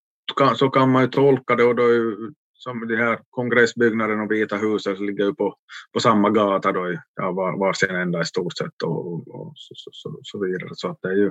[0.57, 1.85] så kan man ju tolka det och då
[2.63, 5.55] som de här kongressbyggnaden och Vita huset ligger ju på,
[5.93, 9.75] på samma gata då, ja, var, var sin ända i stort sett och, och så,
[9.75, 10.71] så, så, så, vidare.
[10.73, 11.31] Så att det är ju,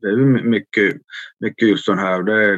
[0.00, 0.96] det är mycket,
[1.40, 2.52] mycket just sån här, det är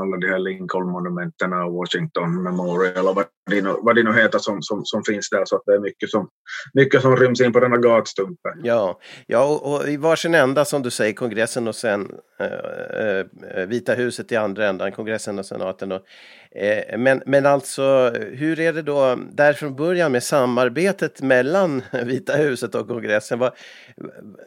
[0.00, 4.38] alla de här Lincoln-monumenten och Washington Memorial och vad det nu, vad det nu heter
[4.38, 5.44] som, som, som finns där.
[5.44, 6.28] Så att det är mycket som,
[6.74, 8.52] mycket som ryms in på denna här gatstumpen.
[8.62, 13.66] Ja, ja och, och i varsin ända som du säger, kongressen och sen äh, äh,
[13.66, 15.92] Vita huset i andra ändan, kongressen och senaten.
[15.92, 16.02] Och,
[16.50, 22.32] äh, men, men alltså, hur är det då där från början med samarbetet mellan Vita
[22.32, 23.38] huset och kongressen?
[23.38, 23.52] Vad,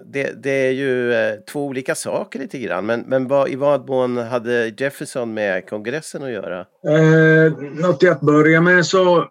[0.06, 1.14] det, det är ju
[1.52, 6.24] två olika saker lite grann, men, men vad, i vad mån hade Jefferson med kongressen
[6.24, 6.60] att göra?
[6.60, 9.30] Eh, något till att börja med så,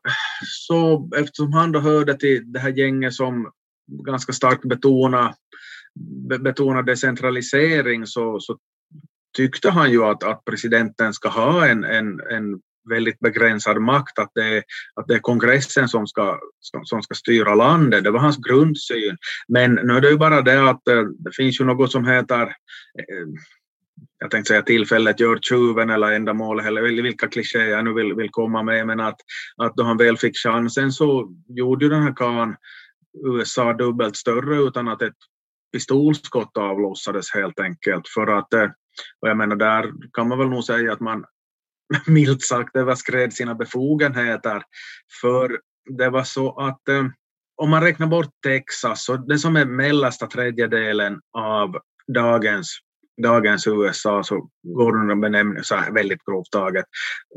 [0.67, 3.51] så eftersom han då hörde till det här gänget som
[4.07, 5.35] ganska starkt betonar
[6.41, 8.59] betona decentralisering så, så
[9.37, 14.31] tyckte han ju att, att presidenten ska ha en, en, en väldigt begränsad makt, att
[14.35, 14.63] det, är,
[14.95, 16.39] att det är kongressen som ska,
[16.85, 18.05] som ska styra landet.
[18.05, 19.17] Det var hans grundsyn.
[19.49, 22.43] Men nu är det ju bara det att eh, det finns ju något som heter
[22.43, 23.27] eh,
[24.21, 28.31] jag tänkte säga tillfället gör tjuven eller ändamålet eller vilka klichéer jag nu vill, vill
[28.31, 29.17] komma med, men att,
[29.57, 32.57] att då han väl fick chansen så gjorde ju den här kan
[33.27, 35.15] USA dubbelt större utan att ett
[35.73, 38.09] pistolskott avlossades helt enkelt.
[38.09, 38.69] För att, eh,
[39.21, 41.25] och jag menar där kan man väl nog säga att man
[42.07, 44.63] milt sagt överskred sina befogenheter.
[45.21, 45.61] För
[45.99, 47.07] det var så att eh,
[47.57, 51.79] om man räknar bort Texas, så det som är mellersta tredjedelen av
[52.15, 52.79] dagens
[53.23, 56.85] dagens USA så går under benämningen, så här väldigt grovt taget,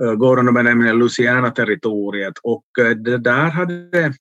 [0.04, 4.14] eh, går under benämningen Louisiana-territoriet och eh, det där hade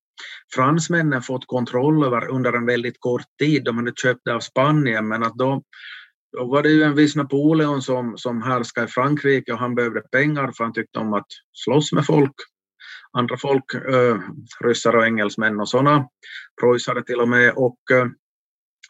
[0.54, 3.64] fransmännen fått kontroll över under en väldigt kort tid.
[3.64, 5.62] De hade köpt det av Spanien men att då,
[6.32, 10.00] då var det ju en viss Napoleon som, som härskade i Frankrike och han behövde
[10.00, 12.34] pengar för han tyckte om att slåss med folk.
[13.12, 14.18] Andra folk, eh,
[14.60, 16.08] ryssar och engelsmän och sådana,
[16.60, 17.52] preussare till och med.
[17.56, 18.06] Och, eh,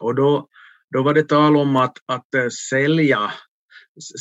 [0.01, 0.49] och då
[0.91, 3.33] då var det tal om att, att eh, sälja,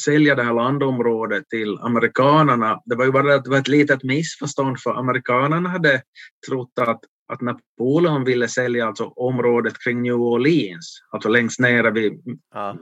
[0.05, 2.82] sälja det här landområdet till amerikanerna.
[2.86, 6.01] Det var ju bara det var ett litet missförstånd för amerikanerna hade
[6.47, 12.21] trott att, att Napoleon ville sälja alltså området kring New Orleans, alltså längst nere vid
[12.53, 12.77] ja.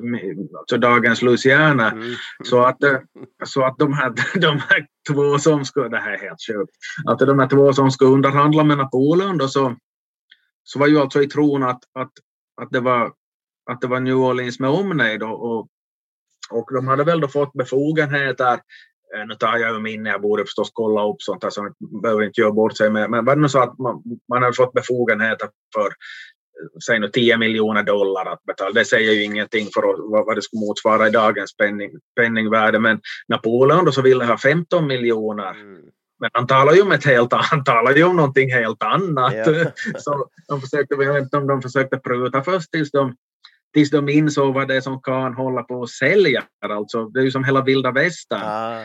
[0.60, 1.92] alltså dagens Louisiana.
[1.92, 2.16] Mm.
[2.44, 2.98] Så, att, äh,
[3.46, 6.72] så att de här, de här två som skulle, det här är helt sjukt,
[7.06, 9.76] att de här två som skulle underhandla med Napoleon då så,
[10.64, 12.12] så var ju alltså i tron att, att,
[12.62, 13.14] att det var
[13.72, 15.60] att det var New Orleans med omnejd och,
[16.50, 18.60] och de hade väl då fått befogenheter
[19.28, 22.24] nu tar jag ju minne, jag borde förstås kolla upp sånt här, så man behöver
[22.24, 23.10] inte göra bort sig med.
[23.10, 25.94] Men var det nu så att man, man har fått befogenheter för
[26.86, 28.72] säg nu 10 miljoner dollar att betala.
[28.72, 29.82] Det säger ju ingenting för
[30.26, 32.80] vad det skulle motsvara i dagens penning, penningvärde.
[32.80, 35.50] Men Napoleon då så ville ha 15 miljoner.
[35.50, 35.82] Mm.
[36.20, 39.34] Men han talar ju om ett helt han talar ju om någonting helt annat.
[39.34, 39.68] Yeah.
[39.98, 43.16] så de försökte, jag vet inte om de försökte pruta först tills de,
[43.78, 46.44] tills de insåg vad det är som kan hålla på att sälja.
[46.66, 48.42] Alltså, det är ju som hela vilda västern.
[48.44, 48.82] Ah.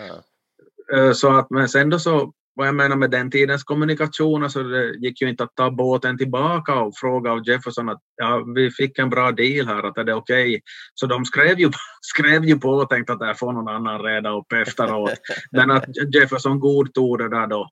[0.97, 4.63] Eh, så att, men sen då så vad jag menar med den tidens kommunikation, alltså
[4.63, 8.71] det gick ju inte att ta båten tillbaka och fråga av Jefferson att ja, vi
[8.71, 10.49] fick en bra deal här, att är det okej?
[10.49, 10.61] Okay?
[10.95, 14.31] Så de skrev ju, skrev ju på och tänkte att det får någon annan reda
[14.31, 15.19] upp efteråt.
[15.53, 17.69] Men att Jefferson godtog det där då.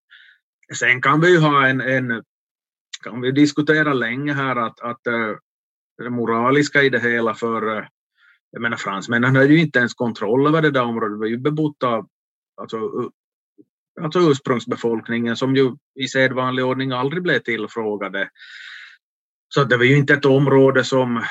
[0.79, 2.23] Sen kan vi ju ha en, en
[3.05, 5.37] kan vi diskutera länge här att, att uh,
[6.05, 7.85] det moraliska i det hela för eh,
[8.51, 11.39] jag menar fransmännen hade ju inte ens kontroll över det där området, det var ju
[11.39, 12.09] bebott av
[12.61, 13.11] alltså,
[14.01, 18.31] alltså ursprungsbefolkningen som ju i sedvanlig ordning aldrig blev tillfrågade.
[19.49, 21.23] Så det var ju inte ett område som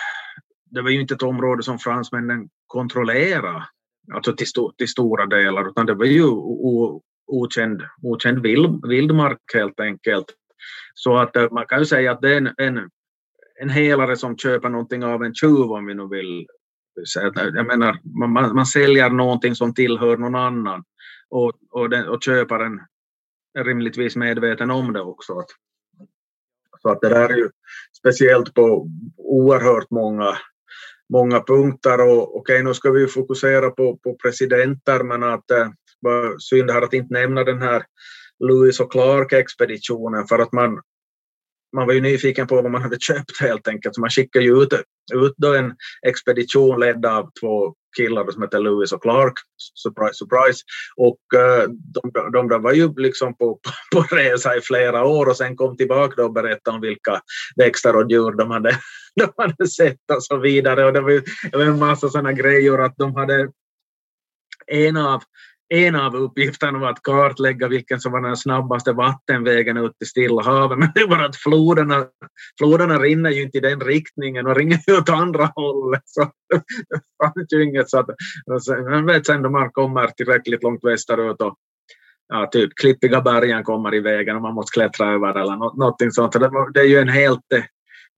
[0.69, 3.63] det var ju inte ett område som fransmännen kontrollerade,
[4.13, 9.39] alltså till, sto, till stora delar, utan det var ju o, okänd, okänd vild, vildmark
[9.53, 10.25] helt enkelt.
[10.93, 12.89] Så att eh, man kan ju säga att det är en, en,
[13.61, 16.47] en helare som köper någonting av en tjuv om vi nu vill.
[17.13, 20.83] Jag menar, man, man säljer någonting som tillhör någon annan
[21.29, 22.81] och, och, den, och köparen
[23.59, 25.39] är rimligtvis medveten om det också.
[25.39, 25.47] Att,
[26.81, 27.49] så att det där är ju
[27.97, 30.37] speciellt på oerhört många,
[31.13, 32.01] många punkter.
[32.01, 35.69] Och, okej, nu ska vi fokusera på, på presidenter, men att eh,
[35.99, 37.83] var synd här att inte nämna den här
[38.39, 40.81] Lewis och Clark-expeditionen för att man,
[41.75, 43.95] man var ju nyfiken på vad man hade köpt helt enkelt.
[43.95, 44.73] Så man skickade ju ut,
[45.13, 45.75] ut då en
[46.07, 49.33] expedition ledd av två killar som heter Lewis och Clark,
[49.73, 50.63] surprise surprise.
[50.95, 53.59] Och uh, de, de, de var ju liksom på,
[53.93, 57.21] på resa i flera år och sen kom tillbaka och berättade om vilka
[57.55, 58.79] växter och djur de hade,
[59.15, 60.85] de hade sett och så vidare.
[60.85, 63.49] Och det var ju det var en massa sådana grejer att de hade
[64.67, 65.23] en av
[65.69, 70.41] en av uppgifterna var att kartlägga vilken som var den snabbaste vattenvägen ut till Stilla
[70.41, 70.79] havet.
[70.79, 72.05] Men det var att floderna,
[72.59, 76.03] floderna rinner ju inte i den riktningen och ringer ju åt andra hållet.
[76.05, 76.31] Så
[76.89, 78.09] det fanns ju inget så att,
[78.89, 81.55] man vet sen när man kommer tillräckligt långt västerut och
[82.27, 86.11] ja, typ klippiga bergen kommer i vägen och man måste klättra över eller något, någonting
[86.11, 86.35] sånt.
[86.73, 87.45] Det är ju en helt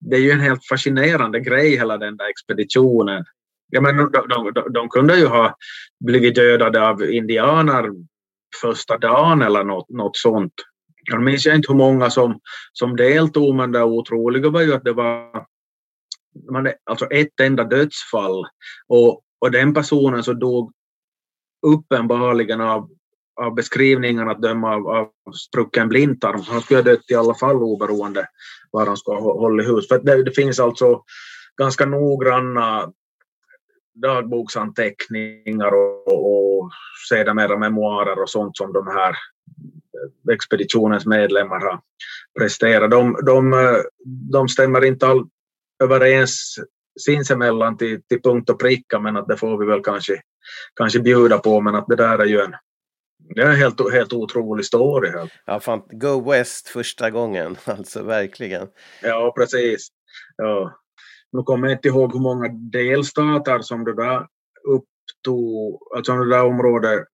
[0.10, 3.26] det är ju en helt fascinerande grej hela den där expeditionen.
[3.72, 5.56] Ja, men de, de, de, de kunde ju ha
[6.06, 7.90] blivit dödade av indianer
[8.62, 10.54] första dagen eller något, något sånt.
[11.12, 12.40] Jag minns inte hur många som,
[12.74, 15.46] som deltog, men det otroliga var ju att det var
[16.52, 18.46] man, alltså ett enda dödsfall.
[18.88, 20.72] Och, och den personen så dog
[21.68, 22.90] uppenbarligen av,
[23.42, 25.08] av beskrivningen att döma av, av
[25.50, 26.42] sprucken blindtarm.
[26.48, 28.28] Han skulle ha dött i alla fall oberoende
[28.72, 29.88] var han ska hålla hus.
[29.88, 31.04] För det, det finns alltså
[31.58, 32.92] ganska noggranna
[33.93, 36.71] dagboksanteckningar och, och
[37.10, 39.15] sedermera memoarer och sånt som de här
[40.34, 41.80] expeditionens medlemmar har
[42.39, 42.91] presterat.
[42.91, 43.54] De, de,
[44.32, 45.27] de stämmer inte all,
[45.84, 46.56] överens
[46.99, 50.21] sinsemellan till, till punkt och pricka men att det får vi väl kanske,
[50.75, 52.56] kanske bjuda på men att det där är ju en
[53.36, 55.12] det är en helt, helt otrolig story.
[55.45, 58.67] Ja, fan, Go West första gången, alltså verkligen.
[59.01, 59.88] Ja, precis.
[60.38, 60.81] Ja.
[61.32, 64.28] Nu kommer jag inte ihåg hur många delstater som det där
[64.63, 67.06] upptog, alltså det där området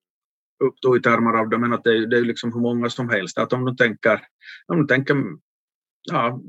[0.63, 3.09] upptog i termer av det, men att det, är, det är liksom hur många som
[3.09, 3.37] helst.
[3.37, 4.21] Att om du tänker,
[4.67, 5.15] om du tänker
[6.11, 6.41] ja,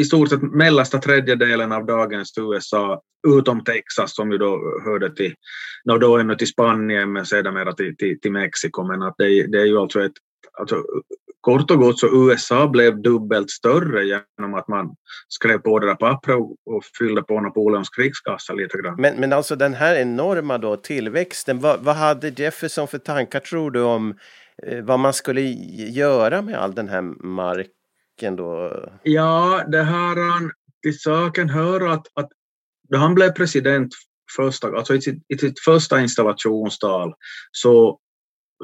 [0.00, 5.34] i stort sett mellersta tredjedelen av dagens USA, utom Texas som ju då hörde till,
[5.84, 8.82] no, då ännu till Spanien men sedermera till, till, till Mexiko.
[8.82, 10.12] Men att det, det är ju alltså ett,
[10.58, 10.84] alltså
[11.40, 14.96] kort och gott så USA blev dubbelt större genom att man
[15.28, 18.94] skrev på det där pappret och fyllde på Napoleons krigskassa lite grann.
[18.98, 23.70] Men, men alltså den här enorma då tillväxten, vad, vad hade Jefferson för tankar tror
[23.70, 24.18] du om
[24.66, 25.40] eh, vad man skulle
[25.90, 28.72] göra med all den här marken då?
[29.02, 30.50] Ja, det har han
[30.82, 32.28] till saken hör att, att
[32.88, 33.94] då han blev president
[34.36, 37.14] första, alltså i sitt, i sitt första installationstal
[37.52, 37.98] så,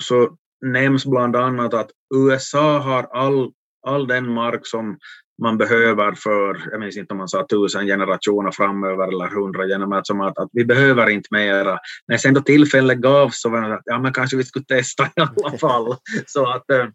[0.01, 3.53] så nämns bland annat att USA har all,
[3.87, 4.99] all den mark som
[5.43, 10.25] man behöver för, jag minns inte om man sa tusen generationer framöver eller hundra generationer,
[10.25, 11.79] att, att vi behöver inte mera.
[12.09, 15.05] Men sen då tillfället gavs så var det att ja, men kanske vi skulle testa
[15.07, 15.97] i alla fall.
[16.27, 16.87] så att, eh,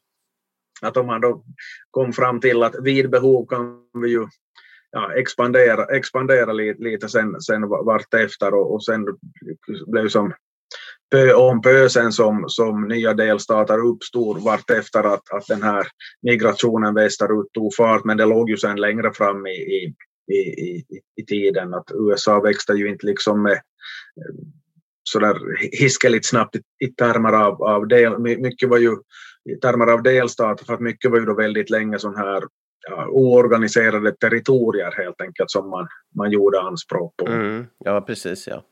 [0.81, 1.43] att om man då
[1.91, 4.27] kom fram till att vid behov kan vi ju
[4.91, 9.05] ja, expandera, expandera lite, lite sen, sen vartefter och, och sen
[9.87, 10.33] blev som
[11.11, 15.87] pö om pö sen som, som nya delstater uppstod vartefter att, att den här
[16.21, 19.93] migrationen västerut tog fart, men det låg ju sen längre fram i, i,
[20.33, 20.83] i,
[21.15, 21.73] i tiden.
[21.73, 24.35] Att USA växte ju inte liksom med eh,
[25.03, 25.35] sådär
[25.71, 28.95] hiskeligt snabbt i, i termer av, av del, mycket var ju
[29.49, 32.43] i termer av delstater, för att mycket var ju då väldigt länge sån här
[32.89, 37.27] ja, oorganiserade territorier helt enkelt som man, man gjorde anspråk på.
[37.27, 38.63] Mm, ja, precis ja.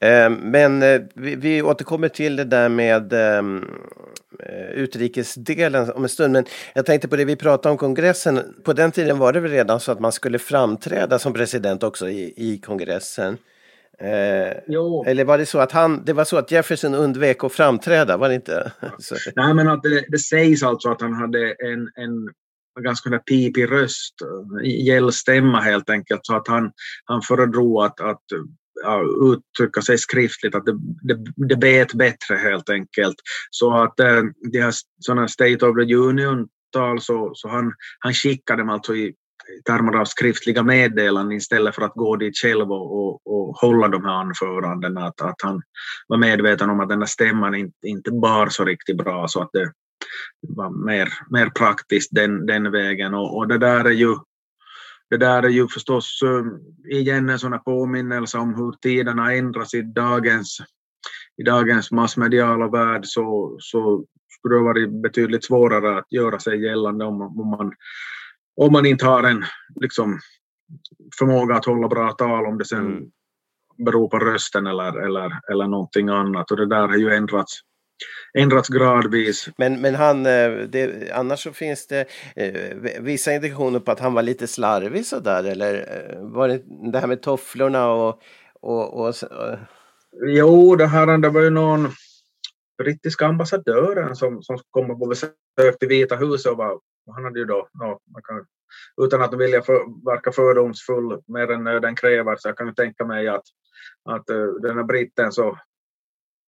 [0.00, 3.64] Eh, men eh, vi, återkommer till det där med ehm,
[4.40, 6.32] eh, utrikesdelen om en stund.
[6.32, 8.40] Men jag tänkte på det vi pratade om kongressen.
[8.64, 12.08] På den tiden var det väl redan så att man skulle framträda som president också
[12.08, 13.38] i, i kongressen.
[13.98, 18.16] Eh, eller var det så att han, det var så att Jefferson undvek att framträda,
[18.16, 18.72] var det inte?
[19.36, 22.28] Nej, men att det, det sägs alltså att han hade en, en
[22.80, 24.14] ganska pipig röst,
[24.64, 26.72] gällstämma helt enkelt, så att han,
[27.04, 28.22] han föredrog att, att
[29.32, 33.16] uttrycka sig skriftligt, att det, det, det bet bättre helt enkelt.
[33.50, 34.22] Så att eh,
[34.52, 39.14] de här sådana State of the Union-tal så, så han, han skickade dem alltså i
[39.64, 44.04] termer av skriftliga meddelanden istället för att gå dit själv och, och, och hålla de
[44.04, 45.06] här anförandena.
[45.06, 45.62] Att, att han
[46.08, 49.50] var medveten om att den här stämman inte, inte bar så riktigt bra så att
[49.52, 49.72] det
[50.48, 53.14] var mer, mer praktiskt den, den vägen.
[53.14, 54.16] Och, och det där är ju
[55.10, 59.82] det där är ju förstås äh, igen en sån påminnelse om hur tiderna ändras i
[59.82, 60.58] dagens,
[61.36, 67.04] i dagens massmediala värld så, så skulle det varit betydligt svårare att göra sig gällande
[67.04, 67.72] om, om man
[68.56, 69.44] om man inte har en
[69.80, 70.18] liksom,
[71.18, 73.04] förmåga att hålla bra tal om det sen mm.
[73.76, 76.50] beror på rösten eller, eller, eller någonting annat.
[76.50, 77.60] Och det där har ju ändrats
[78.38, 79.48] ändrats gradvis.
[79.56, 84.14] Men, men han, eh, det, annars så finns det eh, vissa indikationer på att han
[84.14, 88.22] var lite slarvig sådär eller eh, var det det här med tofflorna och,
[88.60, 89.58] och, och, och...
[90.26, 91.88] Jo, det här det var ju någon
[92.78, 96.80] brittiska ambassadören som, som kom på besök till Vita huset och var
[97.12, 98.46] han hade ju då, ja, man kan,
[99.02, 103.04] utan att vilja för, verka fördomsfull mer än nöden kräver, så jag kan ju tänka
[103.04, 103.44] mig att,
[104.04, 105.58] att uh, den här britten så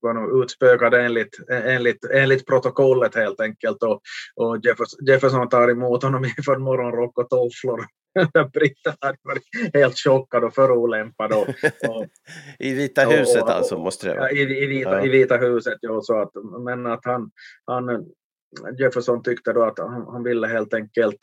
[0.00, 4.00] var nog utspökad enligt, enligt, enligt protokollet helt enkelt och,
[4.36, 4.58] och
[5.08, 7.84] Jefferson tar emot honom iförd morgonrock och tofflor.
[8.52, 11.32] Britten hade varit helt chockad och förolämpad.
[11.32, 11.48] Och,
[11.88, 12.06] och,
[12.58, 14.32] I Vita huset och, alltså måste det vara?
[14.32, 15.04] Ja, i, i, vita, ja.
[15.04, 16.30] i Vita huset, ja, så att,
[16.64, 17.30] men att han,
[17.66, 18.06] han
[18.78, 21.18] Jefferson tyckte då att han, han, ville helt enkelt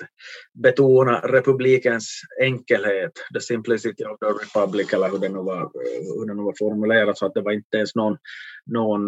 [0.53, 5.71] betona republikens enkelhet, the simplicity of the republic, eller hur det nu var,
[6.19, 8.17] hur det nu var formulerat, så att det var inte ens någon,
[8.65, 9.01] någon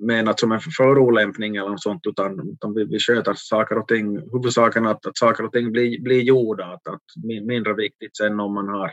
[0.00, 4.32] menat som en förolämpning eller något sånt, utan, utan vi, vi sköter saker och ting,
[4.32, 7.02] huvudsaken att, att saker och ting blir, blir gjorda, att, att
[7.46, 8.92] mindre viktigt sen om man har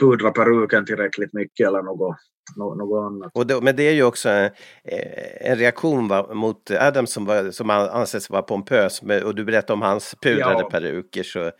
[0.00, 2.16] pudrat peruken tillräckligt mycket eller något,
[2.56, 3.30] något annat.
[3.34, 4.44] Och då, men det är ju också en,
[4.84, 9.72] eh, en reaktion va, mot Adams som, var, som anses vara pompös och du berättade
[9.72, 10.70] om hans pudrade ja.
[10.70, 11.22] peruker.
[11.22, 11.50] Så...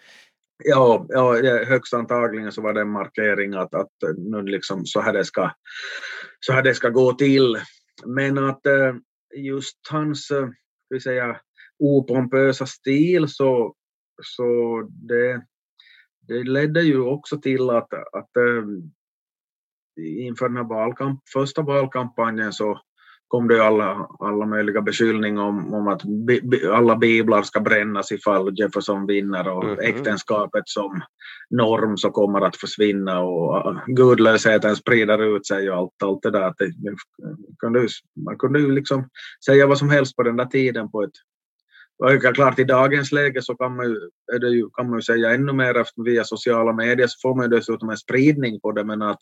[0.64, 5.12] Ja, ja, högst antagligen så var det en markering att, att nu liksom så här
[5.12, 5.50] det ska,
[6.40, 7.56] så här det ska gå till.
[8.06, 8.94] Men att eh,
[9.36, 10.48] just hans, eh,
[10.90, 11.40] vi säga,
[11.78, 13.74] opompösa stil så,
[14.22, 15.42] så det,
[16.28, 18.30] det ledde ju också till att, att
[19.96, 22.80] inför den här valkamp, första valkampanjen så
[23.28, 28.12] kom det alla, alla möjliga beskyllningar om, om att bi, bi, alla biblar ska brännas
[28.12, 29.82] ifall Jefferson vinner och mm -hmm.
[29.82, 31.00] äktenskapet som
[31.50, 36.54] norm så kommer att försvinna och gudlösheten sprider ut sig och allt, allt det där.
[36.58, 37.88] Det,
[38.24, 39.08] man kunde ju liksom
[39.46, 41.14] säga vad som helst på den där tiden på ett
[41.98, 43.96] och klart i dagens läge så kan man ju,
[44.34, 47.34] är det ju, kan man ju säga ännu mer efter via sociala medier så får
[47.36, 49.18] man ju dessutom en spridning på det men att,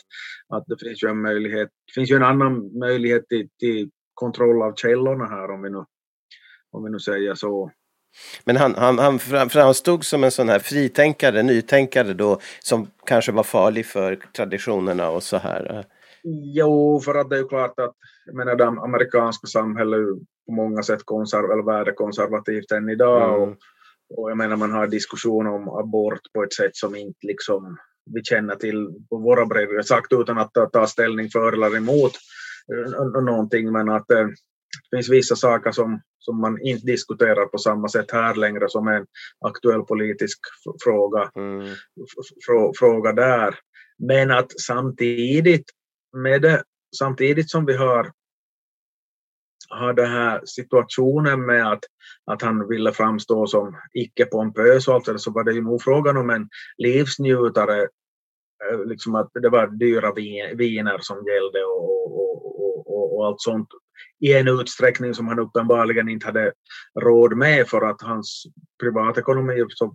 [0.48, 4.74] att det finns ju en möjlighet, finns ju en annan möjlighet till, till kontroll av
[4.74, 5.84] källorna här om vi nu,
[6.70, 7.70] om vi nu säger så.
[8.44, 9.18] Men han, han, han
[9.48, 15.22] framstod som en sån här fritänkare, nytänkare då som kanske var farlig för traditionerna och
[15.22, 15.84] så här.
[16.54, 17.94] Jo, för att det är ju klart att
[18.26, 20.00] jag menar, det amerikanska samhället
[20.46, 23.28] på många sätt konserv eller värdekonservativt än idag.
[23.28, 23.42] Mm.
[23.42, 23.56] Och,
[24.16, 27.78] och jag menar man har diskussioner om abort på ett sätt som inte liksom
[28.10, 32.12] vi känner till på våra bredvid, sagt utan att ta, ta ställning för eller emot
[32.74, 34.26] uh, någonting, men att uh,
[34.90, 38.88] det finns vissa saker som, som man inte diskuterar på samma sätt här längre som
[38.88, 39.06] en
[39.40, 40.38] aktuell politisk
[40.84, 41.74] fråga, mm.
[42.78, 43.54] fråga där.
[43.98, 45.64] Men att samtidigt
[46.16, 46.62] med det,
[46.98, 48.12] samtidigt som vi har,
[49.72, 51.84] har den här situationen med att,
[52.26, 55.82] att han ville framstå som icke pompös och allt det, så var det ju nog
[55.82, 56.48] frågan om en
[56.78, 60.12] livsnjutare eh, liksom att det var dyra
[60.54, 63.68] viner som gällde och, och, och, och, och allt sånt
[64.20, 66.52] i en utsträckning som han uppenbarligen inte hade
[67.00, 68.44] råd med för att hans
[68.82, 69.94] privatekonomi så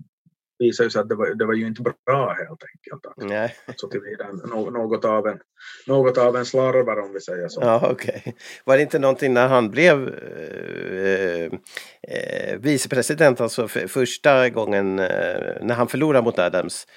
[0.59, 3.17] visade sig att det var, det var ju inte bra helt enkelt.
[3.17, 3.55] Nej.
[3.65, 4.31] Alltså tillvida
[4.71, 5.39] något av en,
[5.87, 7.61] något av en slarvare om vi säger så.
[7.61, 7.91] Ja.
[7.91, 8.21] Okay.
[8.63, 11.51] Var det inte någonting när han blev eh,
[12.01, 16.87] eh, vicepresident, alltså för, första gången eh, när han förlorade mot Adams,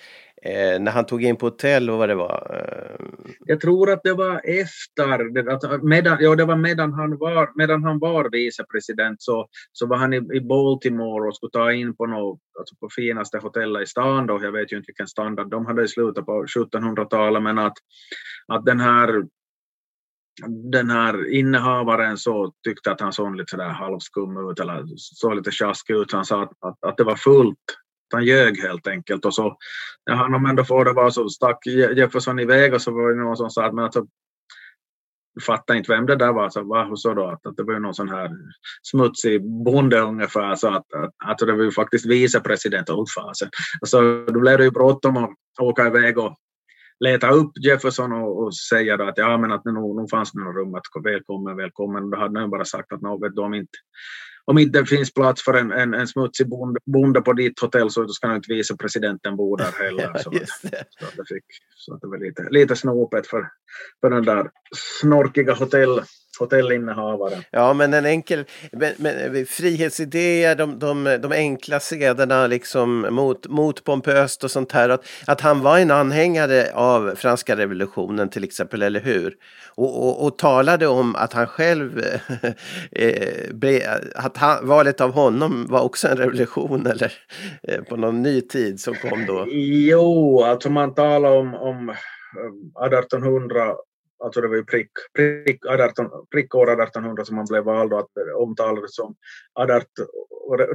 [0.43, 2.51] Eh, när han tog in på hotell och vad det var?
[2.55, 3.07] Eh...
[3.47, 7.51] Jag tror att det var efter, att eh, medan, ja, det var medan han var,
[7.55, 11.97] medan han var vicepresident så, så var han i, i Baltimore och skulle ta in
[11.97, 15.51] på något, alltså på finaste hotellet i stan då, jag vet ju inte vilken standard
[15.51, 17.77] de hade i slutet på 1700-talet, men att,
[18.47, 19.25] att den här
[20.73, 25.51] den här innehavaren så tyckte att han såg lite sådär halvskum ut eller såg lite
[25.51, 26.13] tjaskig ut.
[26.13, 27.57] Han sa att, att, att det var fullt
[28.13, 29.25] han ljög helt enkelt.
[29.25, 29.57] Och så,
[30.07, 33.37] när han ändå får det var så stack Jefferson iväg och så var det någon
[33.37, 34.07] som sa att men alltså,
[35.47, 36.51] fattade inte vem det där var.
[36.51, 38.31] Så, va, så då, att, att det var någon sån här
[38.83, 40.55] smutsig bonde ungefär.
[40.55, 43.09] Så att, att, att det var ju faktiskt vicepresident åt.
[43.87, 45.31] Så då blev det ju bråttom att
[45.61, 46.37] åka iväg och
[47.05, 50.41] leta upp Jefferson och, och säga då att ja men att nu, nu fanns det
[50.41, 52.11] något rum att välkommen, välkommen.
[52.11, 53.79] Då hade han bara sagt att något, de inte
[54.51, 57.91] om inte det finns plats för en, en, en smutsig bonde, bonde på ditt hotell
[57.91, 60.03] så ska nog inte vicepresidenten bo där heller.
[60.15, 61.45] Ja, så, att, så, att det fick,
[61.77, 63.49] så att det var lite, lite snopet för,
[64.01, 64.51] för den där
[65.01, 66.01] snorkiga hotell,
[66.41, 67.43] hotellinnehavaren.
[67.51, 73.85] Ja, men en enkel men, men, frihetsidéer, de, de, de enkla sederna liksom mot, mot
[73.85, 74.89] pompöst och sånt här.
[74.89, 79.35] Att, att han var en anhängare av franska revolutionen till exempel, eller hur?
[79.75, 82.05] Och, och, och talade om att han själv,
[82.93, 83.81] eh,
[84.15, 87.13] att han, valet av honom var också en revolution eller
[87.63, 89.47] eh, på någon ny tid som kom då.
[89.51, 91.95] Jo, alltså man talar om, om
[92.87, 93.75] 1800
[94.25, 98.33] alltså det var ju prick, prick, 18, prickår 1800 som man blev vald och det
[98.33, 99.15] omtalades som
[99.55, 99.81] 18,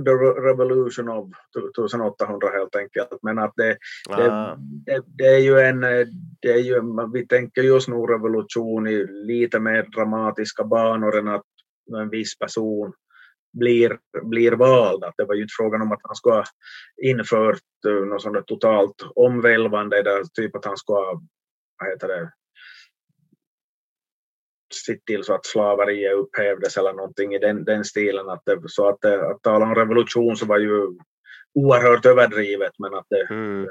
[0.05, 0.11] the
[0.49, 3.19] revolution of 1800 helt enkelt.
[3.21, 3.77] Men att det,
[4.09, 4.15] ah.
[4.15, 5.81] det, det, det, är ju en,
[6.41, 6.81] det är ju,
[7.13, 11.45] vi tänker just nu revolution i lite mer dramatiska banor än att
[11.97, 12.93] en viss person
[13.53, 15.03] blir, blir vald.
[15.03, 16.43] Att det var ju inte frågan om att han skulle ha
[17.03, 17.61] infört
[18.09, 21.21] något sånt totalt omvälvande, där typ att han skulle ha
[21.79, 22.31] vad heter det,
[24.85, 28.29] sett till så att slaveriet upphävdes eller någonting i den, den stilen.
[28.29, 30.87] Att det, så att, det, att tala om revolution så var ju
[31.53, 33.67] oerhört överdrivet men att det, mm.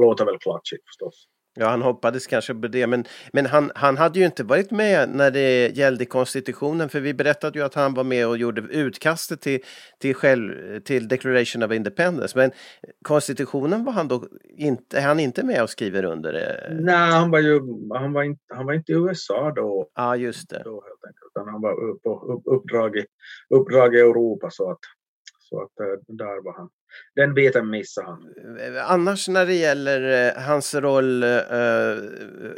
[0.00, 1.28] låter väl klatschigt förstås.
[1.56, 5.08] Ja, han hoppades kanske på det, men, men han, han hade ju inte varit med
[5.08, 9.40] när det gällde konstitutionen, för vi berättade ju att han var med och gjorde utkastet
[9.40, 9.60] till,
[9.98, 12.50] till, själv, till Declaration of Independence, men
[13.02, 14.24] konstitutionen var han då
[14.56, 16.32] inte, han inte med och skriver under?
[16.32, 16.78] Det?
[16.80, 17.60] Nej, han var ju
[17.94, 19.88] han var inte, han var inte i USA då.
[19.94, 20.62] Ja, ah, just det.
[20.64, 23.04] Då, helt enkelt, utan han var på uppdrag i,
[23.50, 24.80] uppdrag i Europa, så att,
[25.38, 26.68] så att eh, där var han
[27.16, 28.20] den biten missade han.
[28.86, 31.28] Annars när det gäller eh, hans roll, eh,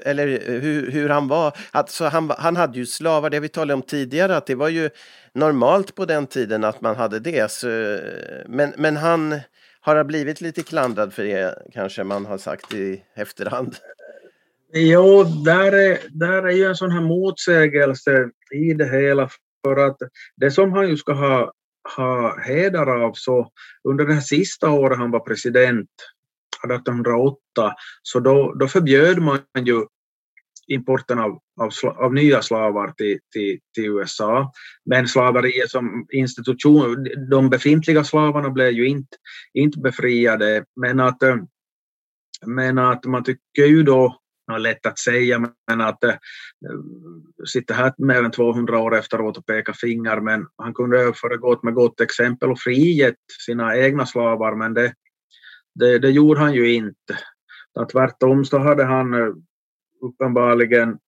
[0.03, 3.83] eller hur, hur han var, alltså han, han hade ju slavar, det vi talade om
[3.83, 4.91] tidigare, att det var ju
[5.33, 7.51] normalt på den tiden att man hade det.
[7.51, 7.99] Så,
[8.47, 9.41] men, men han
[9.81, 13.77] har blivit lite klandrad för det, kanske man har sagt i efterhand.
[14.73, 19.29] Jo, där är, där är ju en sån här motsägelse i det hela.
[19.65, 19.97] För att
[20.37, 21.53] det som han ju ska ha
[21.97, 23.51] ha heder av så
[23.89, 25.91] under det sista året han var president,
[26.65, 27.39] 1808,
[28.03, 29.85] så då, då förbjöd man ju
[30.69, 34.53] importen av, av, av nya slavar till, till, till, USA.
[34.85, 39.17] Men slaveriet som institution, de befintliga slavarna blev ju inte,
[39.55, 40.65] inte befriade.
[40.81, 41.37] Men att, eh,
[42.47, 44.21] men att man tycker ju då
[44.59, 46.15] lätt att säga, men att äh,
[47.47, 51.63] sitta här mer än 200 år efteråt och peka finger, men han kunde ha föregått
[51.63, 53.15] med gott exempel och frigett
[53.47, 54.95] sina egna slavar, men det,
[55.75, 57.19] det, det gjorde han ju inte.
[57.93, 59.33] Tvärtom så hade han eh,
[60.03, 60.99] uppenbarligen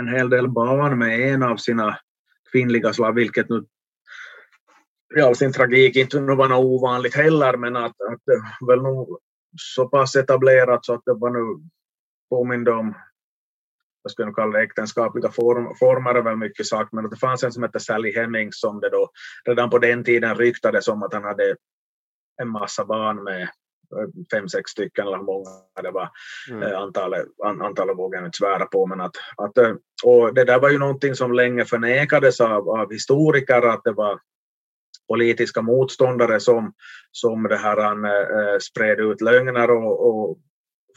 [0.00, 1.98] en hel del barn med en av sina
[2.52, 3.64] kvinnliga slavar, vilket nu
[5.16, 9.18] i all sin tragik inte var något ovanligt heller, men att, att det väl nog
[9.56, 11.68] så pass etablerat så att det var nu
[12.30, 12.94] påminde om
[14.02, 17.52] jag skulle kalla det äktenskapliga form, former är väl mycket sagt, men det fanns en
[17.52, 19.10] som hette Sally Hemmings som det då
[19.44, 21.56] redan på den tiden ryktades om att han hade
[22.42, 23.48] en massa barn med
[24.32, 25.50] fem, sex stycken eller hur många
[25.82, 26.10] det var.
[26.50, 26.62] Mm.
[26.62, 28.86] Eh, antalet, an, antalet vågar jag inte svära på.
[28.86, 29.74] Men att, att, eh,
[30.04, 34.20] och det där var ju någonting som länge förnekades av, av historiker att det var
[35.08, 36.72] politiska motståndare som,
[37.12, 40.38] som det här, han, äh, spred ut lögner och, och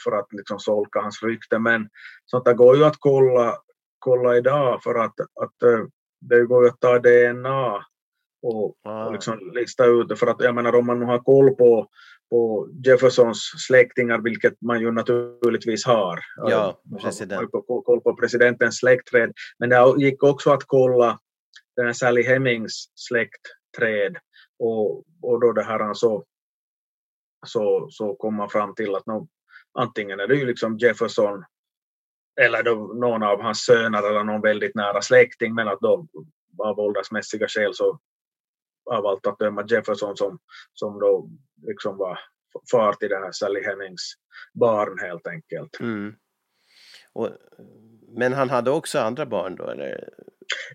[0.04, 1.60] för att liksom solka hans rykte.
[1.60, 1.89] Men
[2.26, 3.58] sånt där går ju att kolla,
[4.00, 5.86] kolla idag för att, att eh,
[6.22, 7.86] det går ju att ta DNA
[8.41, 9.06] och, Ah.
[9.06, 10.16] och liksom lista ut det.
[10.16, 11.88] För att jag menar om man nu har koll på,
[12.30, 16.20] på Jeffersons släktingar, vilket man ju naturligtvis har.
[16.38, 17.41] Ja, har- president.
[17.54, 19.34] man har koll- på presidentens släktträd.
[19.60, 21.20] Men det gick också att kolla
[21.76, 24.18] den här Sally Hemings släktträd
[24.60, 26.24] och, och då det här så,
[27.45, 29.28] så, så kom man fram till att nå,
[29.74, 31.43] antingen är det ju liksom Jefferson
[32.41, 32.63] eller
[32.99, 36.07] någon av hans söner eller någon väldigt nära släkting men att då
[36.57, 37.99] av åldersmässiga skäl så
[38.91, 40.39] av allt att döma Jefferson som,
[40.74, 41.30] som då
[41.67, 42.20] liksom var
[42.72, 44.13] far till det här Sally Hemings
[44.53, 45.80] barn helt enkelt.
[45.80, 46.15] Mm.
[47.13, 47.30] Och,
[48.07, 50.09] men han hade också andra barn då eller?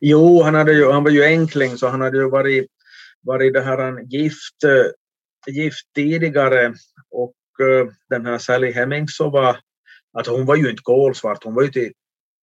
[0.00, 2.66] Jo, han, hade ju, han var ju enkling så han hade ju varit,
[3.20, 4.58] varit det här en gift,
[5.46, 6.74] gift tidigare
[7.10, 7.34] och
[8.10, 9.56] den här Sally Hemings så var,
[10.18, 11.92] att hon var ju inte kolsvart, hon var ju till,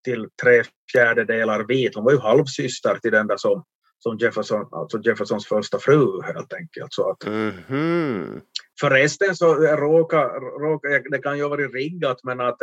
[0.06, 3.64] till tre fjärdedelar vit, hon var ju halvsyster till den där som,
[4.00, 6.94] som Jefferson, alltså Jeffersons första fru helt enkelt.
[6.94, 8.42] Så att, Mhm.
[8.80, 12.58] Förresten så råkar, råkar, det kan ju ha varit riggat men att,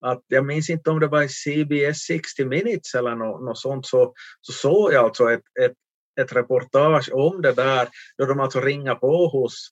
[0.00, 3.86] att jag minns inte om det var i CBS 60 minutes eller något, något sånt
[3.86, 5.72] så, så såg jag alltså ett, ett,
[6.20, 9.68] ett reportage om det där då de alltså ringer på hos,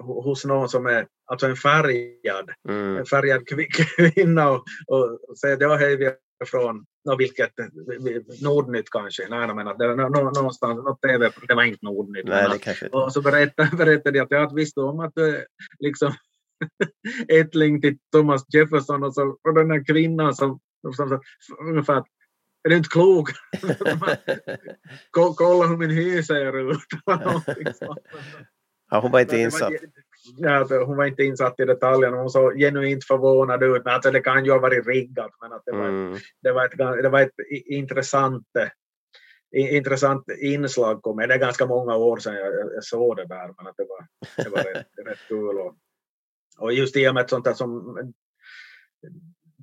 [0.00, 2.96] hos någon som är alltså en färgad, Mm.
[2.96, 3.66] en färgad kvi-
[4.14, 6.14] kvinna och, och säger att ja, hej, vi är
[6.46, 7.50] från nå, vilket,
[8.42, 12.24] Nordnytt kanske, nej men att det nå- någonstans, något TV, det var inte Nordnytt.
[12.24, 15.46] men Nej, det kanske och så berättade, berättade jag att jag visste om att är
[15.78, 16.12] liksom
[17.28, 20.60] ättling till Thomas Jefferson och, så, och den här kvinnan som,
[20.96, 21.20] som, som
[21.68, 22.06] ungefär att,
[22.64, 23.30] är du inte klok?
[25.10, 26.78] Ko- Kolla hur min hy ser ut.
[28.90, 29.72] Ja, hon var inte insatt.
[30.36, 32.16] Ja, hon var inte insatt i detaljerna.
[32.16, 33.84] Hon såg genuint förvånad ut.
[33.84, 35.30] Men alltså, det kan ju ha varit riggat.
[35.40, 36.18] Men att det, var, Mm.
[36.42, 37.34] det, var ett, det var ett
[37.66, 38.46] intressant,
[39.56, 41.02] intressant inslag.
[41.02, 41.16] Kom.
[41.16, 43.54] Det är ganska många år sedan jag, jag, jag såg det där.
[43.56, 44.06] Men att det var,
[44.44, 45.58] det var rätt, rätt kul.
[45.58, 45.76] Och,
[46.58, 47.96] och just i och med ett sånt där som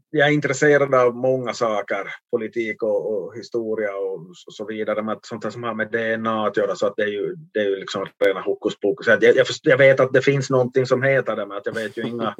[0.09, 5.17] jag är intresserad av många saker, politik och, och historia och så, så vidare, men
[5.21, 7.75] sånt som har med DNA att göra så att det är ju, det är ju
[7.75, 9.07] liksom rena hokus pokus.
[9.07, 11.97] Jag, jag, jag vet att det finns någonting som heter det, men att jag vet
[11.97, 12.35] ju inga...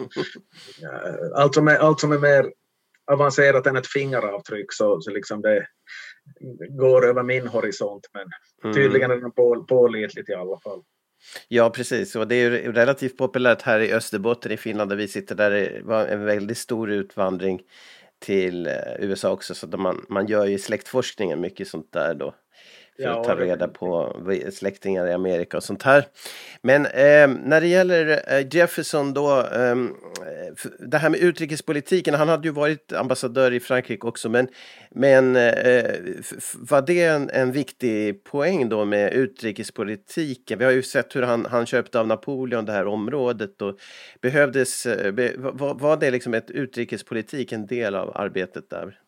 [1.36, 2.52] Allt, som är, allt som är mer
[3.12, 5.68] avancerat än ett fingeravtryck så, så liksom det
[6.70, 8.28] går över min horisont, men
[8.64, 8.76] Mm.
[8.76, 10.84] tydligen är det på, pålitligt i alla fall.
[11.48, 12.16] Ja, precis.
[12.16, 15.36] Och det är ju relativt populärt här i Österbotten i Finland där vi sitter.
[15.36, 17.62] Där det var en väldigt stor utvandring
[18.20, 19.56] till eh, USA också.
[19.56, 22.36] Så man, man gör ju i släktforskningen mycket sånt där då.
[22.98, 24.16] För Ja, att ta reda på
[24.52, 26.06] släktingar i Amerika och sånt här.
[26.62, 29.44] Men eh, när det gäller eh, Jefferson då,
[30.58, 34.48] f- det här med utrikespolitiken, han hade ju varit ambassadör i Frankrike också, men,
[34.92, 35.92] men eh,
[36.56, 40.60] var det en, en viktig poäng då med utrikespolitiken?
[40.60, 43.78] Vi har ju sett hur han, han köpte av Napoleon det här området och
[44.22, 49.00] behövdes, eh, be, var, var det liksom ett utrikespolitik en del av arbetet där?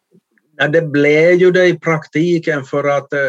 [0.58, 3.20] Ja, det blev ju det i praktiken för att, eh,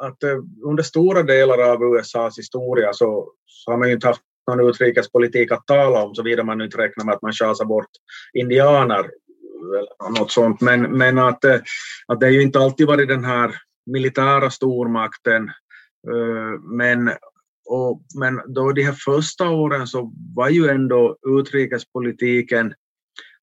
[0.00, 4.22] att eh, under stora delar av USAs historia så, så har man ju inte haft
[4.46, 7.90] någon utrikespolitik att tala om såvida man inte räknar med att man chasar bort
[8.32, 9.10] indianer
[9.78, 10.60] eller något sånt.
[10.60, 11.60] Men, men att, eh,
[12.06, 13.54] att det har ju inte alltid varit den här
[13.86, 15.48] militära stormakten.
[16.08, 17.10] Eh, men,
[17.66, 22.74] och, men då de här första åren så var ju ändå utrikespolitiken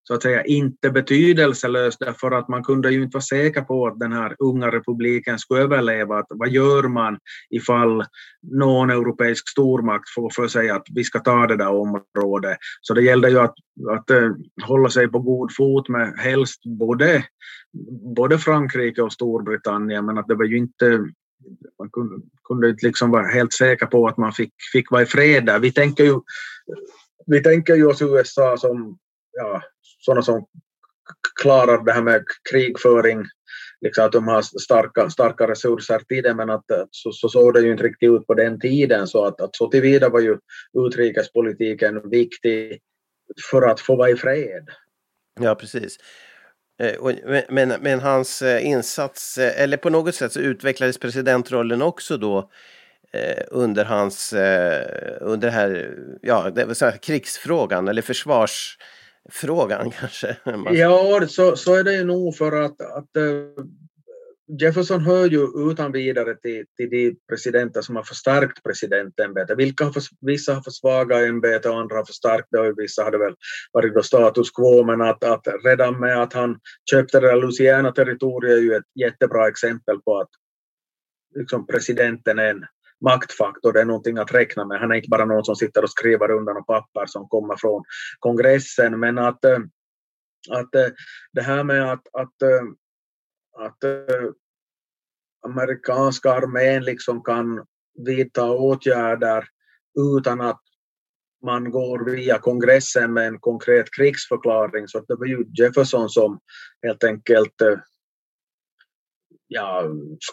[0.04, 4.00] så att säga inte betydelselös därför att man kunde ju inte vara säker på att
[4.00, 6.18] den här unga republiken skulle överleva.
[6.20, 7.18] Att vad gör man
[7.50, 8.06] ifall
[8.42, 12.58] någon europeisk stormakt får för sig att vi ska ta det där området?
[12.82, 13.56] Så det gällde ju att,
[13.90, 14.32] att eh,
[14.64, 17.24] hålla sig på god fot med helst både,
[18.16, 21.06] både Frankrike och Storbritannien men att det var ju inte
[21.80, 25.06] man kunde, kunde inte liksom vara helt säker på att man fick, fick vara i
[25.06, 25.60] fred där.
[25.60, 26.20] Vi tänker ju,
[27.26, 28.98] vi tänker ju oss USA som
[29.32, 29.62] ja,
[30.02, 30.46] sådana som
[31.42, 33.26] klarar det här med krigföring,
[33.82, 37.54] liksom att de har starka, starka resurser till det, men att, eh, så, så såg
[37.54, 39.08] det ju inte riktigt ut på den tiden.
[39.08, 40.38] Så att, att så tillvida var ju
[40.88, 42.80] utrikespolitiken viktig
[43.52, 44.70] för att få vara i fred.
[45.40, 45.98] Ja, precis.
[46.82, 52.18] Eh, men, men, men hans eh, insats, eller på något sätt så utvecklades presidentrollen också
[52.18, 52.52] då
[53.48, 54.34] under hans,
[55.22, 58.78] under det här, ja, det var så här, krigsfrågan eller försvars...
[59.30, 60.38] Frågan kanske.
[60.72, 63.64] Ja, så, så är det ju nog för att, att eh,
[64.60, 69.58] Jefferson hör ju utan vidare till, till de presidenter som har förstärkt presidentämbetet.
[69.58, 73.18] Vilka har för, vissa har försvagat ämbetet och andra har förstärkt det och vissa hade
[73.18, 73.36] väl
[73.72, 76.60] varit då status quo men att, att redan med att han
[76.92, 80.30] köpte det där Louisiana-territoriet är ju ett jättebra exempel på att
[81.36, 82.66] liksom presidenten är en
[83.02, 84.80] maktfaktor, det är någonting att räkna med.
[84.80, 87.84] Han är inte bara någon som sitter och skriver undan och papper som kommer från
[88.20, 89.60] kongressen men att, eh,
[90.50, 90.88] att eh,
[91.34, 92.62] det här med att, att eh,
[93.58, 93.84] att
[95.46, 97.66] amerikanska armén liksom kan
[98.06, 99.46] vidta åtgärder
[100.18, 100.62] utan att
[101.46, 104.88] man går via kongressen med en konkret krigsförklaring.
[104.88, 106.40] Så det var ju Jefferson som
[106.84, 107.62] helt enkelt
[109.54, 109.84] ja,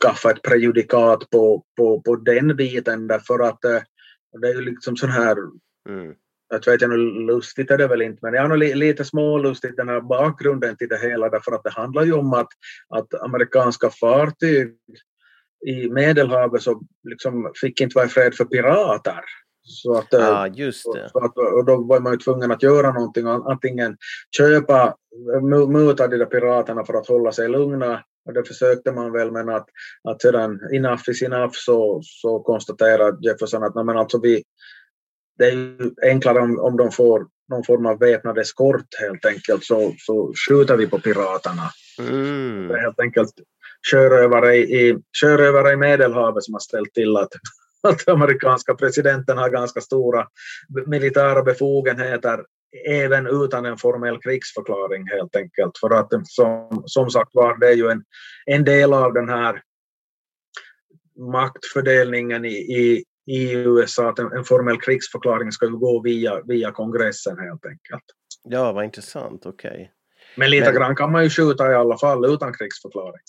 [0.03, 3.81] skaffa ett prejudikat på, på, på den biten därför att äh,
[4.41, 5.37] det är ju liksom sån här
[5.89, 6.15] mm
[6.51, 9.89] jag vet inte, lustigt är det väl inte, men jag har nog lite smålustigt den
[9.89, 12.49] här bakgrunden till det hela därför att det handlar ju om att,
[12.89, 14.77] att amerikanska fartyg
[15.67, 19.21] i Medelhavet så liksom fick inte vara i fred för pirater.
[19.63, 21.09] Så att, just det.
[21.13, 23.97] Så att, och då var man ju tvungen att göra någonting, antingen
[24.37, 24.97] köpa,
[25.69, 29.49] muta de där piraterna för att hålla sig lugna och det försökte man väl men
[29.49, 29.69] att,
[30.09, 34.43] att sedan enough is enough så, så konstaterade Jefferson att men alltså vi,
[35.39, 39.65] det är ju enklare om, om de får någon form av väpnad eskort helt enkelt
[39.65, 41.71] så, så skjuter vi på piraterna.
[41.99, 42.69] Mm.
[42.69, 43.33] Det är helt enkelt
[43.91, 47.33] sjörövare i, sjörövare i Medelhavet som har ställt till att,
[47.83, 50.27] att amerikanska presidenten har ganska stora
[50.87, 52.41] militära befogenheter
[52.89, 55.79] även utan en formell krigsförklaring helt enkelt.
[55.79, 58.05] För att som, som sagt var, det är ju en,
[58.47, 59.63] en del av den här
[61.33, 67.39] maktfördelningen i, i, i USA att en, en formell krigsförklaring ska gå via, via kongressen
[67.39, 68.05] helt enkelt.
[68.45, 69.71] Ja, vad intressant, okej.
[69.71, 69.87] Okay.
[70.37, 70.75] Men lite Men...
[70.75, 73.23] grann kan man ju skjuta i alla fall utan krigsförklaring.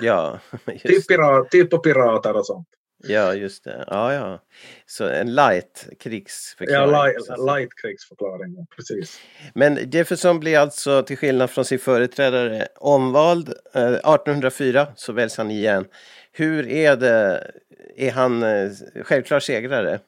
[0.00, 2.68] Ja, just typ, pirat, typ på pirater och sånt.
[3.02, 3.84] Ja, just det.
[3.86, 4.42] Ja, ja.
[4.86, 6.92] Så en light krigsförklaring.
[6.92, 9.20] Ja, light, light krigsförklaring, precis.
[9.54, 13.48] Men Jefferson blir alltså, till skillnad från sin företrädare, omvald.
[13.48, 15.84] 1804 eh, så väljs han igen.
[16.32, 17.50] Hur är det
[17.96, 18.70] är han eh,
[19.04, 20.00] självklar segrare?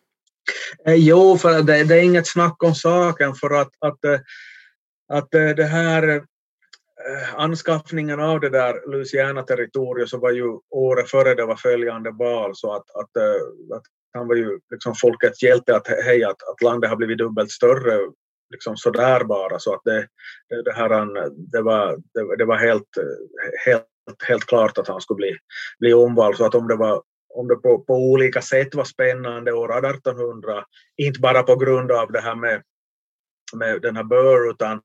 [0.87, 3.99] Eh, jo, för det, det, är inget snack om saken för att, att,
[5.09, 6.23] att det här
[7.09, 12.51] Eh, anskaffningen av det där Louisiana-territoriet så var ju året före det var följande val
[12.55, 13.83] så att, att, eh, att
[14.15, 17.99] han var ju liksom folkets hjälte att hej att, att landet har blivit dubbelt större
[18.51, 19.59] liksom sådär bara.
[19.59, 20.07] Så att det,
[20.49, 20.89] det, det, här,
[21.53, 22.89] det, var, det, det var helt,
[23.67, 25.37] helt, helt klart att han skulle bli,
[25.79, 26.37] bli omvald.
[26.37, 27.03] Så att om det var
[27.35, 30.65] om det på, på olika sätt var spännande år 1800,
[30.97, 32.63] inte bara på grund av det här med,
[33.55, 34.81] med den här Burr utan,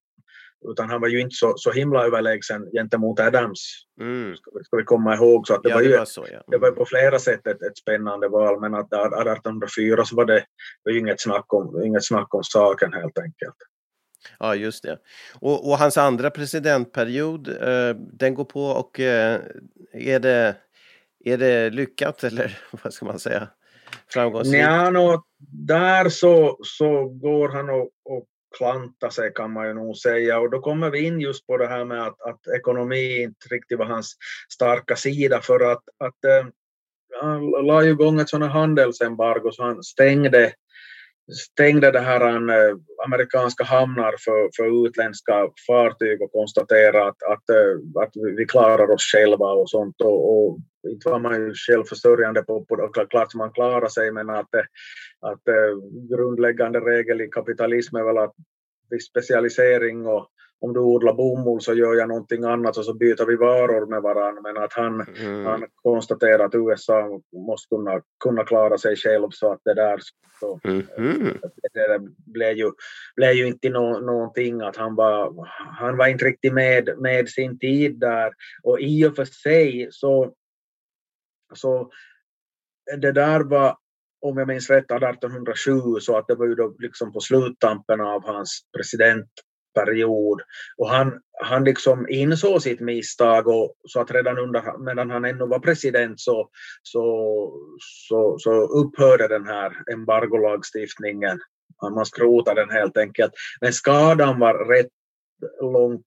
[0.65, 3.59] utan han var ju inte så, så himla överlägsen gentemot Adams.
[4.01, 4.35] Mm.
[4.35, 5.47] Ska, ska, vi komma ihåg.
[5.47, 6.33] Så att det, ja, var ju, det, var så, ja.
[6.33, 6.43] mm.
[6.47, 10.45] det var på flera sätt ett, ett spännande val men att 1804 så var det,
[10.83, 13.55] var ju inget snack, om, inget snack om saken helt enkelt.
[14.39, 14.97] Ja, just det.
[15.39, 19.41] Och, och hans andra presidentperiod, eh, den går på och eh,
[19.93, 20.55] är det
[21.25, 23.47] är det lyckat eller vad ska man säga?
[24.13, 24.63] Framgångsrikt?
[24.63, 25.23] Ja, no,
[25.67, 28.25] där så, så går han och, och
[28.57, 30.39] klanta sig kan man ju nog säga.
[30.39, 33.77] Och då kommer vi in just på det här med att, att ekonomi inte riktigt
[33.77, 34.15] var hans
[34.53, 36.47] starka sida för att, att äh,
[37.21, 40.53] han la ju igång ett sådant handelsembargo så han stängde
[41.31, 42.75] stängde det här äh,
[43.05, 49.11] amerikanska hamnar för, för utländska fartyg och konstaterade att, att, äh, att vi klarar oss
[49.13, 50.01] själva och sånt.
[50.01, 50.57] Och, och
[50.89, 54.65] inte var man ju självförsörjande på, på klart man klarar sig men att, eh,
[55.21, 58.33] att äh, grundläggande regel i kapitalism är väl att
[58.89, 63.25] vid specialisering och om du odlar bomull så gör jag någonting annat och så byter
[63.25, 64.41] vi varor med varandra.
[64.41, 65.45] Men att han, mm.
[65.45, 69.99] han konstaterar att USA måste kunna, kunna klara sig själv så att det där
[70.39, 70.83] så, mm.
[71.73, 72.71] det blev ju,
[73.15, 75.47] blev ju inte no, någonting att han var,
[75.79, 78.31] han var inte riktigt med, med sin tid där.
[78.63, 80.33] Och i och för sig så,
[81.53, 81.91] så
[82.97, 83.77] det där var
[84.21, 88.25] om jag minns rätt 1807 så att det var ju då liksom på sluttampen av
[88.25, 89.29] hans president
[89.79, 90.41] period.
[90.77, 95.45] Och han, han liksom insåg sitt misstag och så att redan under, medan han ännu
[95.45, 96.49] var president så,
[96.83, 101.39] så, så, så upphörde den här embargolagstiftningen.
[101.95, 103.31] Man skrotade den helt enkelt.
[103.61, 104.91] Men skadan var rätt
[105.61, 106.05] långt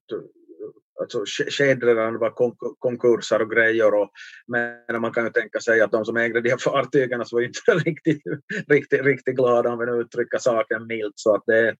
[1.00, 2.34] alltså skedde redan var
[2.78, 3.94] konkurser och grejer.
[3.94, 4.10] Och,
[4.46, 7.42] men man kan ju tänka sig att de som ägde de här fartygen så var
[7.42, 8.22] inte riktigt,
[8.68, 11.14] riktigt, riktigt glada om vi nu uttrycker saken milt.
[11.14, 11.74] Så att det,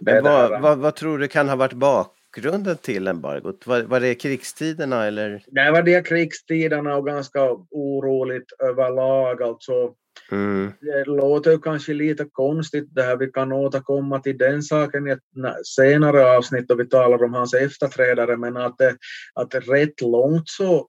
[0.00, 3.66] men vad, vad, vad, tror du kan ha varit bak, bakgrunden till embargot?
[3.66, 5.42] Var, var det krigstiderna eller?
[5.46, 9.42] Det var de krigstiderna och ganska oroligt överlag.
[9.42, 9.94] Alltså,
[10.30, 10.72] Mm.
[10.80, 13.16] det låter kanske lite konstigt det här.
[13.16, 15.20] Vi kan återkomma till den saken i ett
[15.64, 18.36] senare avsnitt då vi talar om hans efterträdare.
[18.36, 18.96] Men att, det,
[19.34, 20.88] att rätt långt så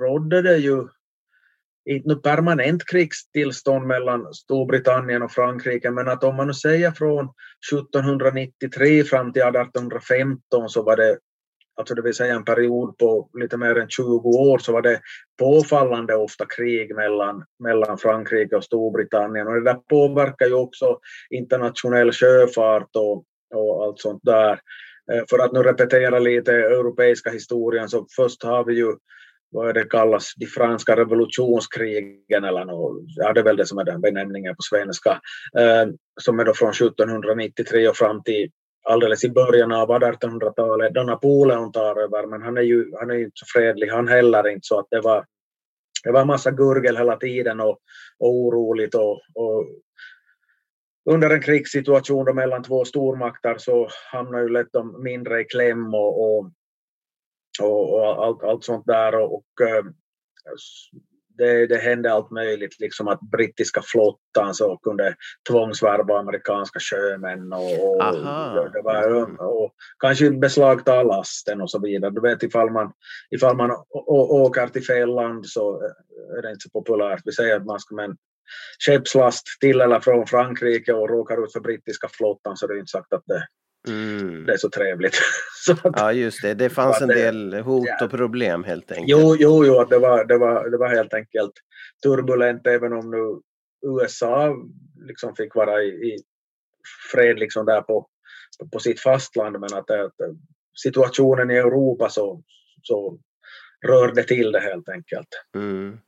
[0.00, 0.88] rådde det ju
[1.86, 7.28] inte nu permanent krigstillstånd mellan Storbritannien och Frankrike, men att om man nu säger från
[7.72, 11.18] 1793 fram till 1815 så var det,
[11.76, 15.00] alltså det vill säga en period på lite mer än 20 år, så var det
[15.38, 19.46] påfallande ofta krig mellan, mellan Frankrike och Storbritannien.
[19.46, 20.98] Och det där påverkar ju också
[21.30, 23.24] internationell sjöfart och,
[23.54, 24.60] och allt sånt där.
[25.12, 28.92] Eh, för att nu repetera lite europeiska historien så först har vi ju
[29.56, 33.84] vad det kallas, de franska revolutionskrigen eller något, ja det är väl det som är
[33.84, 35.10] den benämningen på svenska,
[35.58, 35.86] eh,
[36.20, 38.50] som är då från 1793 och fram till
[38.88, 43.14] alldeles i början av 1800-talet då Napoleon tar över, men han är ju han är
[43.14, 45.24] ju inte så fredlig han heller inte så att det var
[46.04, 47.78] det var massa gurgel hela tiden och,
[48.18, 49.66] och oroligt och, och
[51.10, 55.94] under en krigssituation då mellan två stormakter så hamnar ju lätt de mindre i kläm
[55.94, 56.50] och, och
[57.60, 59.14] och, och allt, allt sånt där.
[59.14, 59.84] Och, och eh,
[61.38, 65.14] det, det hände allt möjligt, liksom att brittiska flottan så kunde
[65.48, 72.10] tvångsvärva amerikanska sjömän och, och, det var, och kanske beslagta lasten och så vidare.
[72.10, 72.92] Du vet ifall man,
[73.30, 73.70] ifall man
[74.06, 75.82] åker till fel land så
[76.38, 77.22] är det inte så populärt.
[77.24, 78.16] Vi säger att man ska med en
[78.86, 82.90] skeppslast till eller från Frankrike och råkar ut för brittiska flottan så det är inte
[82.90, 83.46] sagt att det,
[83.86, 84.46] Mm.
[84.46, 85.14] det är så trevligt.
[85.66, 86.54] så att, Ja, just det.
[86.54, 88.04] Det fanns en det- del hot ja.
[88.04, 89.08] och problem helt enkelt.
[89.08, 91.52] Jo, jo, jo det, var, det, var, det var helt enkelt
[92.02, 93.40] turbulent även om nu
[93.90, 94.56] USA
[95.06, 96.18] liksom fick vara i, i
[97.12, 98.08] fred liksom där på,
[98.72, 100.14] på sitt fastland men att, att
[100.82, 102.42] situationen i Europa så,
[102.82, 103.18] så
[103.86, 105.28] rörde till det helt enkelt.
[105.56, 105.98] Mm.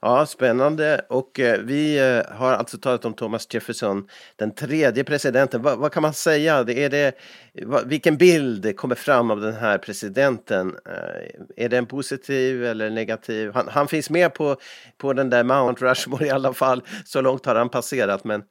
[0.00, 1.00] Ja, spännande.
[1.08, 5.62] Och eh, vi eh, har alltså talat om Thomas Jefferson, den tredje presidenten.
[5.62, 6.64] Va, vad kan man säga?
[6.64, 7.14] Det är det,
[7.62, 10.76] va, vilken bild kommer fram av den här presidenten?
[10.86, 13.50] Eh, är den positiv eller negativ?
[13.54, 14.56] Han, han finns med på,
[14.98, 16.82] på den där Mount Rushmore i alla fall.
[17.04, 18.24] Så långt har han passerat.
[18.24, 18.42] Men,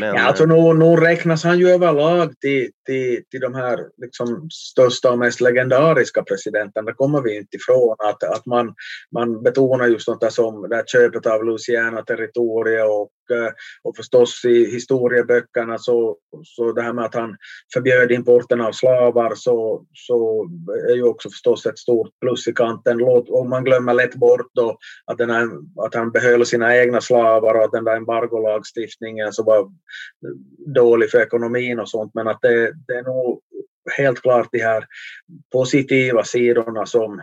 [0.00, 4.48] men, Ja, alltså nu, nu räknas han ju överlag till, till, till de här liksom
[4.50, 6.86] största och mest legendariska presidenterna.
[6.86, 7.96] Det kommer vi inte ifrån.
[7.98, 8.74] Att, att man,
[9.14, 13.52] man betonar just där som det här köpet av Louisiana-territoriet och, eh, Eh,
[13.82, 17.36] och förstås i historieböckerna så, så det här med att han
[17.72, 20.48] förbjöd importen av slavar så, så
[20.90, 22.98] är ju också förstås ett stort plus i kanten.
[22.98, 25.48] Låt, och man glömmer lätt bort då att, den här,
[25.86, 29.72] att han behöll sina egna slavar och att den där embargolagstiftningen så var
[30.74, 33.40] dålig för ekonomin och sånt men att det, det är nog
[33.96, 34.84] helt klart de här
[35.52, 37.22] positiva sidorna som,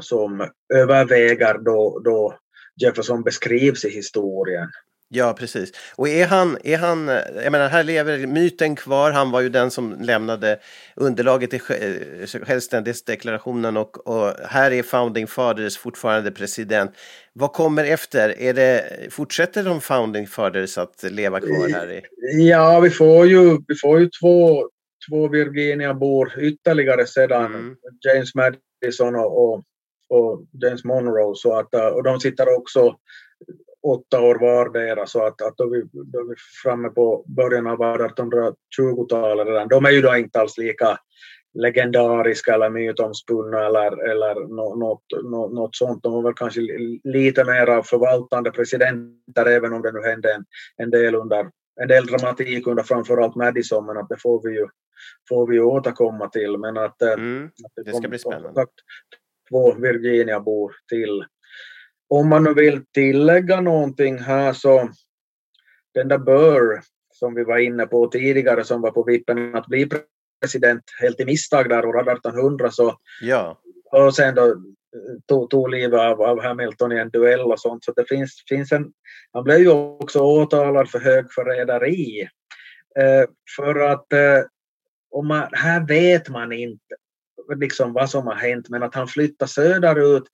[0.00, 2.38] som överväger då, då
[2.80, 4.68] Jefferson beskrivs i historien.
[5.14, 5.72] Ja, precis.
[5.96, 7.08] Och är han, är han,
[7.44, 9.10] jag menar, här lever myten kvar.
[9.10, 10.58] Han var ju den som lämnade
[10.96, 16.90] underlaget till sj- självständighetsdeklarationen och, och här är Founding Fathers fortfarande president.
[17.32, 18.40] Vad kommer efter?
[18.40, 21.92] Är det, fortsätter de Founding Fathers att leva kvar här?
[21.92, 22.02] I?
[22.48, 24.68] Ja, vi får ju, vi får ju två,
[25.10, 27.76] två Virginia-bor ytterligare sedan Mm.
[28.06, 29.62] James Madison och, och,
[30.12, 31.34] och James Monroe.
[31.34, 32.96] Så att, uh, och de sitter också
[33.86, 37.78] åtta år vardera så att, att då, vi, då är vi framme på början av
[37.78, 39.68] 1820-talet redan.
[39.68, 40.98] De är ju då inte alls lika
[41.54, 46.02] legendariska eller mytomspunna eller, eller nå- något, nå- något sånt.
[46.02, 50.34] De var väl kanske li- lite mer av förvaltande presidenter även om det nu hände
[50.34, 50.44] en,
[50.76, 51.50] en del under
[51.80, 54.66] en del dramatik under framförallt Madison men att det får vi ju,
[55.28, 56.58] får vi ju återkomma till.
[56.58, 57.44] Men att, eh, Mm.
[57.46, 58.54] att det ska kom- bli spännande.
[58.54, 58.72] sagt,
[59.52, 61.24] två Virginia-bor till.
[62.08, 64.90] Om man nu vill tillägga någonting här så
[65.94, 66.80] den där Burr
[67.14, 69.88] som vi var inne på tidigare som var på vippen att bli
[70.40, 73.60] president helt i misstag där år 1800 så Ja,
[73.92, 74.54] och sen då eh,
[75.26, 77.84] tog, tog livet av, av Hamilton i en duell och sånt.
[77.84, 78.92] Så det finns, finns en,
[79.32, 82.20] han blev ju också åtalad för högförräderi.
[82.98, 84.44] Eh, för att eh,
[85.10, 86.94] om man, här vet man inte
[87.56, 90.24] liksom vad som har hänt men att han flyttade söderut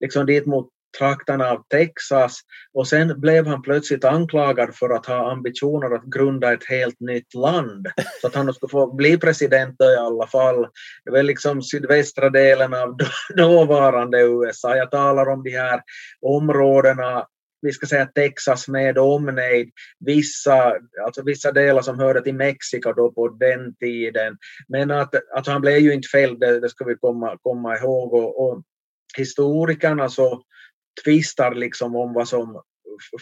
[0.00, 2.40] liksom dit mot trakterna av Texas
[2.74, 7.34] och sen blev han plötsligt anklagad för att ha ambitioner att grunda ett helt nytt
[7.34, 7.86] land.
[8.20, 10.66] Så att han skulle få bli president i alla fall.
[11.04, 12.96] Det var liksom sydvästra delen av
[13.36, 14.76] dåvarande USA.
[14.76, 15.82] Jag talar om de här
[16.20, 17.26] områdena
[17.66, 23.12] vi ska säga Texas med omnejd, vissa, alltså vissa delar som hörde till Mexiko då
[23.12, 24.38] på den tiden.
[24.68, 28.14] Men att, att han blev ju inte fälld, det, det ska vi komma, komma ihåg.
[28.14, 28.62] Och, och
[29.16, 30.42] historikerna så
[31.04, 32.62] tvistar liksom om vad som,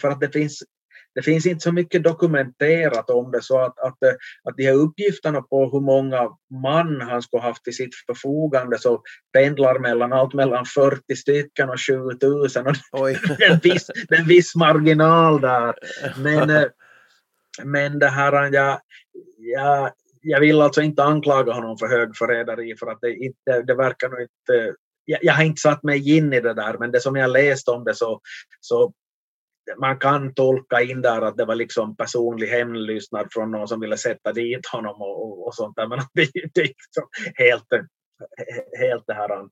[0.01, 0.63] för att det finns
[1.15, 3.97] det finns inte så mycket dokumenterat om det så att, att,
[4.43, 6.29] att de här uppgifterna på hur många
[6.61, 9.01] man han skulle haft till sitt förfogande så
[9.33, 12.75] pendlar mellan allt mellan 40 stycken och 7000 och
[13.37, 15.75] det är en viss, det är en viss marginal där.
[16.23, 16.67] Men, eh,
[17.63, 18.79] men det här, jag,
[19.37, 19.91] jag,
[20.21, 24.21] jag vill alltså inte anklaga honom för högförräderi för att det, inte, det verkar nog
[24.21, 27.29] inte jag, jag, har inte satt mig in i det där, men det som jag
[27.29, 28.21] läst om det så,
[28.59, 28.93] så
[29.77, 33.97] man kan tolka in där att det var liksom personlig hemlystnad från någon som ville
[33.97, 35.87] sätta dit honom och, och, och sånt där.
[35.87, 37.67] Men det, det är liksom helt,
[38.79, 39.49] helt det här en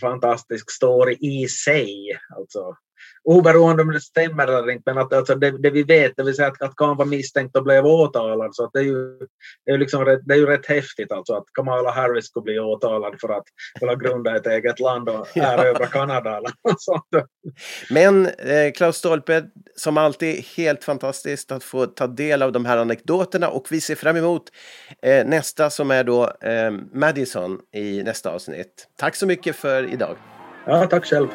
[0.00, 2.18] fantastisk story i sig.
[2.36, 2.76] Alltså,
[3.24, 6.34] oberoende om det stämmer eller inte, men att alltså det, det vi vet, det vill
[6.34, 9.18] säga att, att Khan var misstänkt och blev åtalad, så att det är ju,
[9.66, 12.58] det är liksom rätt, det är ju rätt häftigt alltså att Kamala Harris skulle bli
[12.58, 13.44] åtalad för att
[13.80, 16.36] vilja grunda ett eget land och erövra Kanada.
[16.36, 17.04] Eller sånt.
[17.90, 19.44] Men eh, Klaus Stolpe,
[19.76, 23.94] som alltid helt fantastiskt att få ta del av de här anekdoterna och vi ser
[23.94, 24.42] fram emot
[25.02, 28.88] eh, nästa som är då eh, Madison i nästa avsnitt.
[28.96, 30.16] Tack så mycket för idag.
[30.66, 31.28] Ja, tack själv.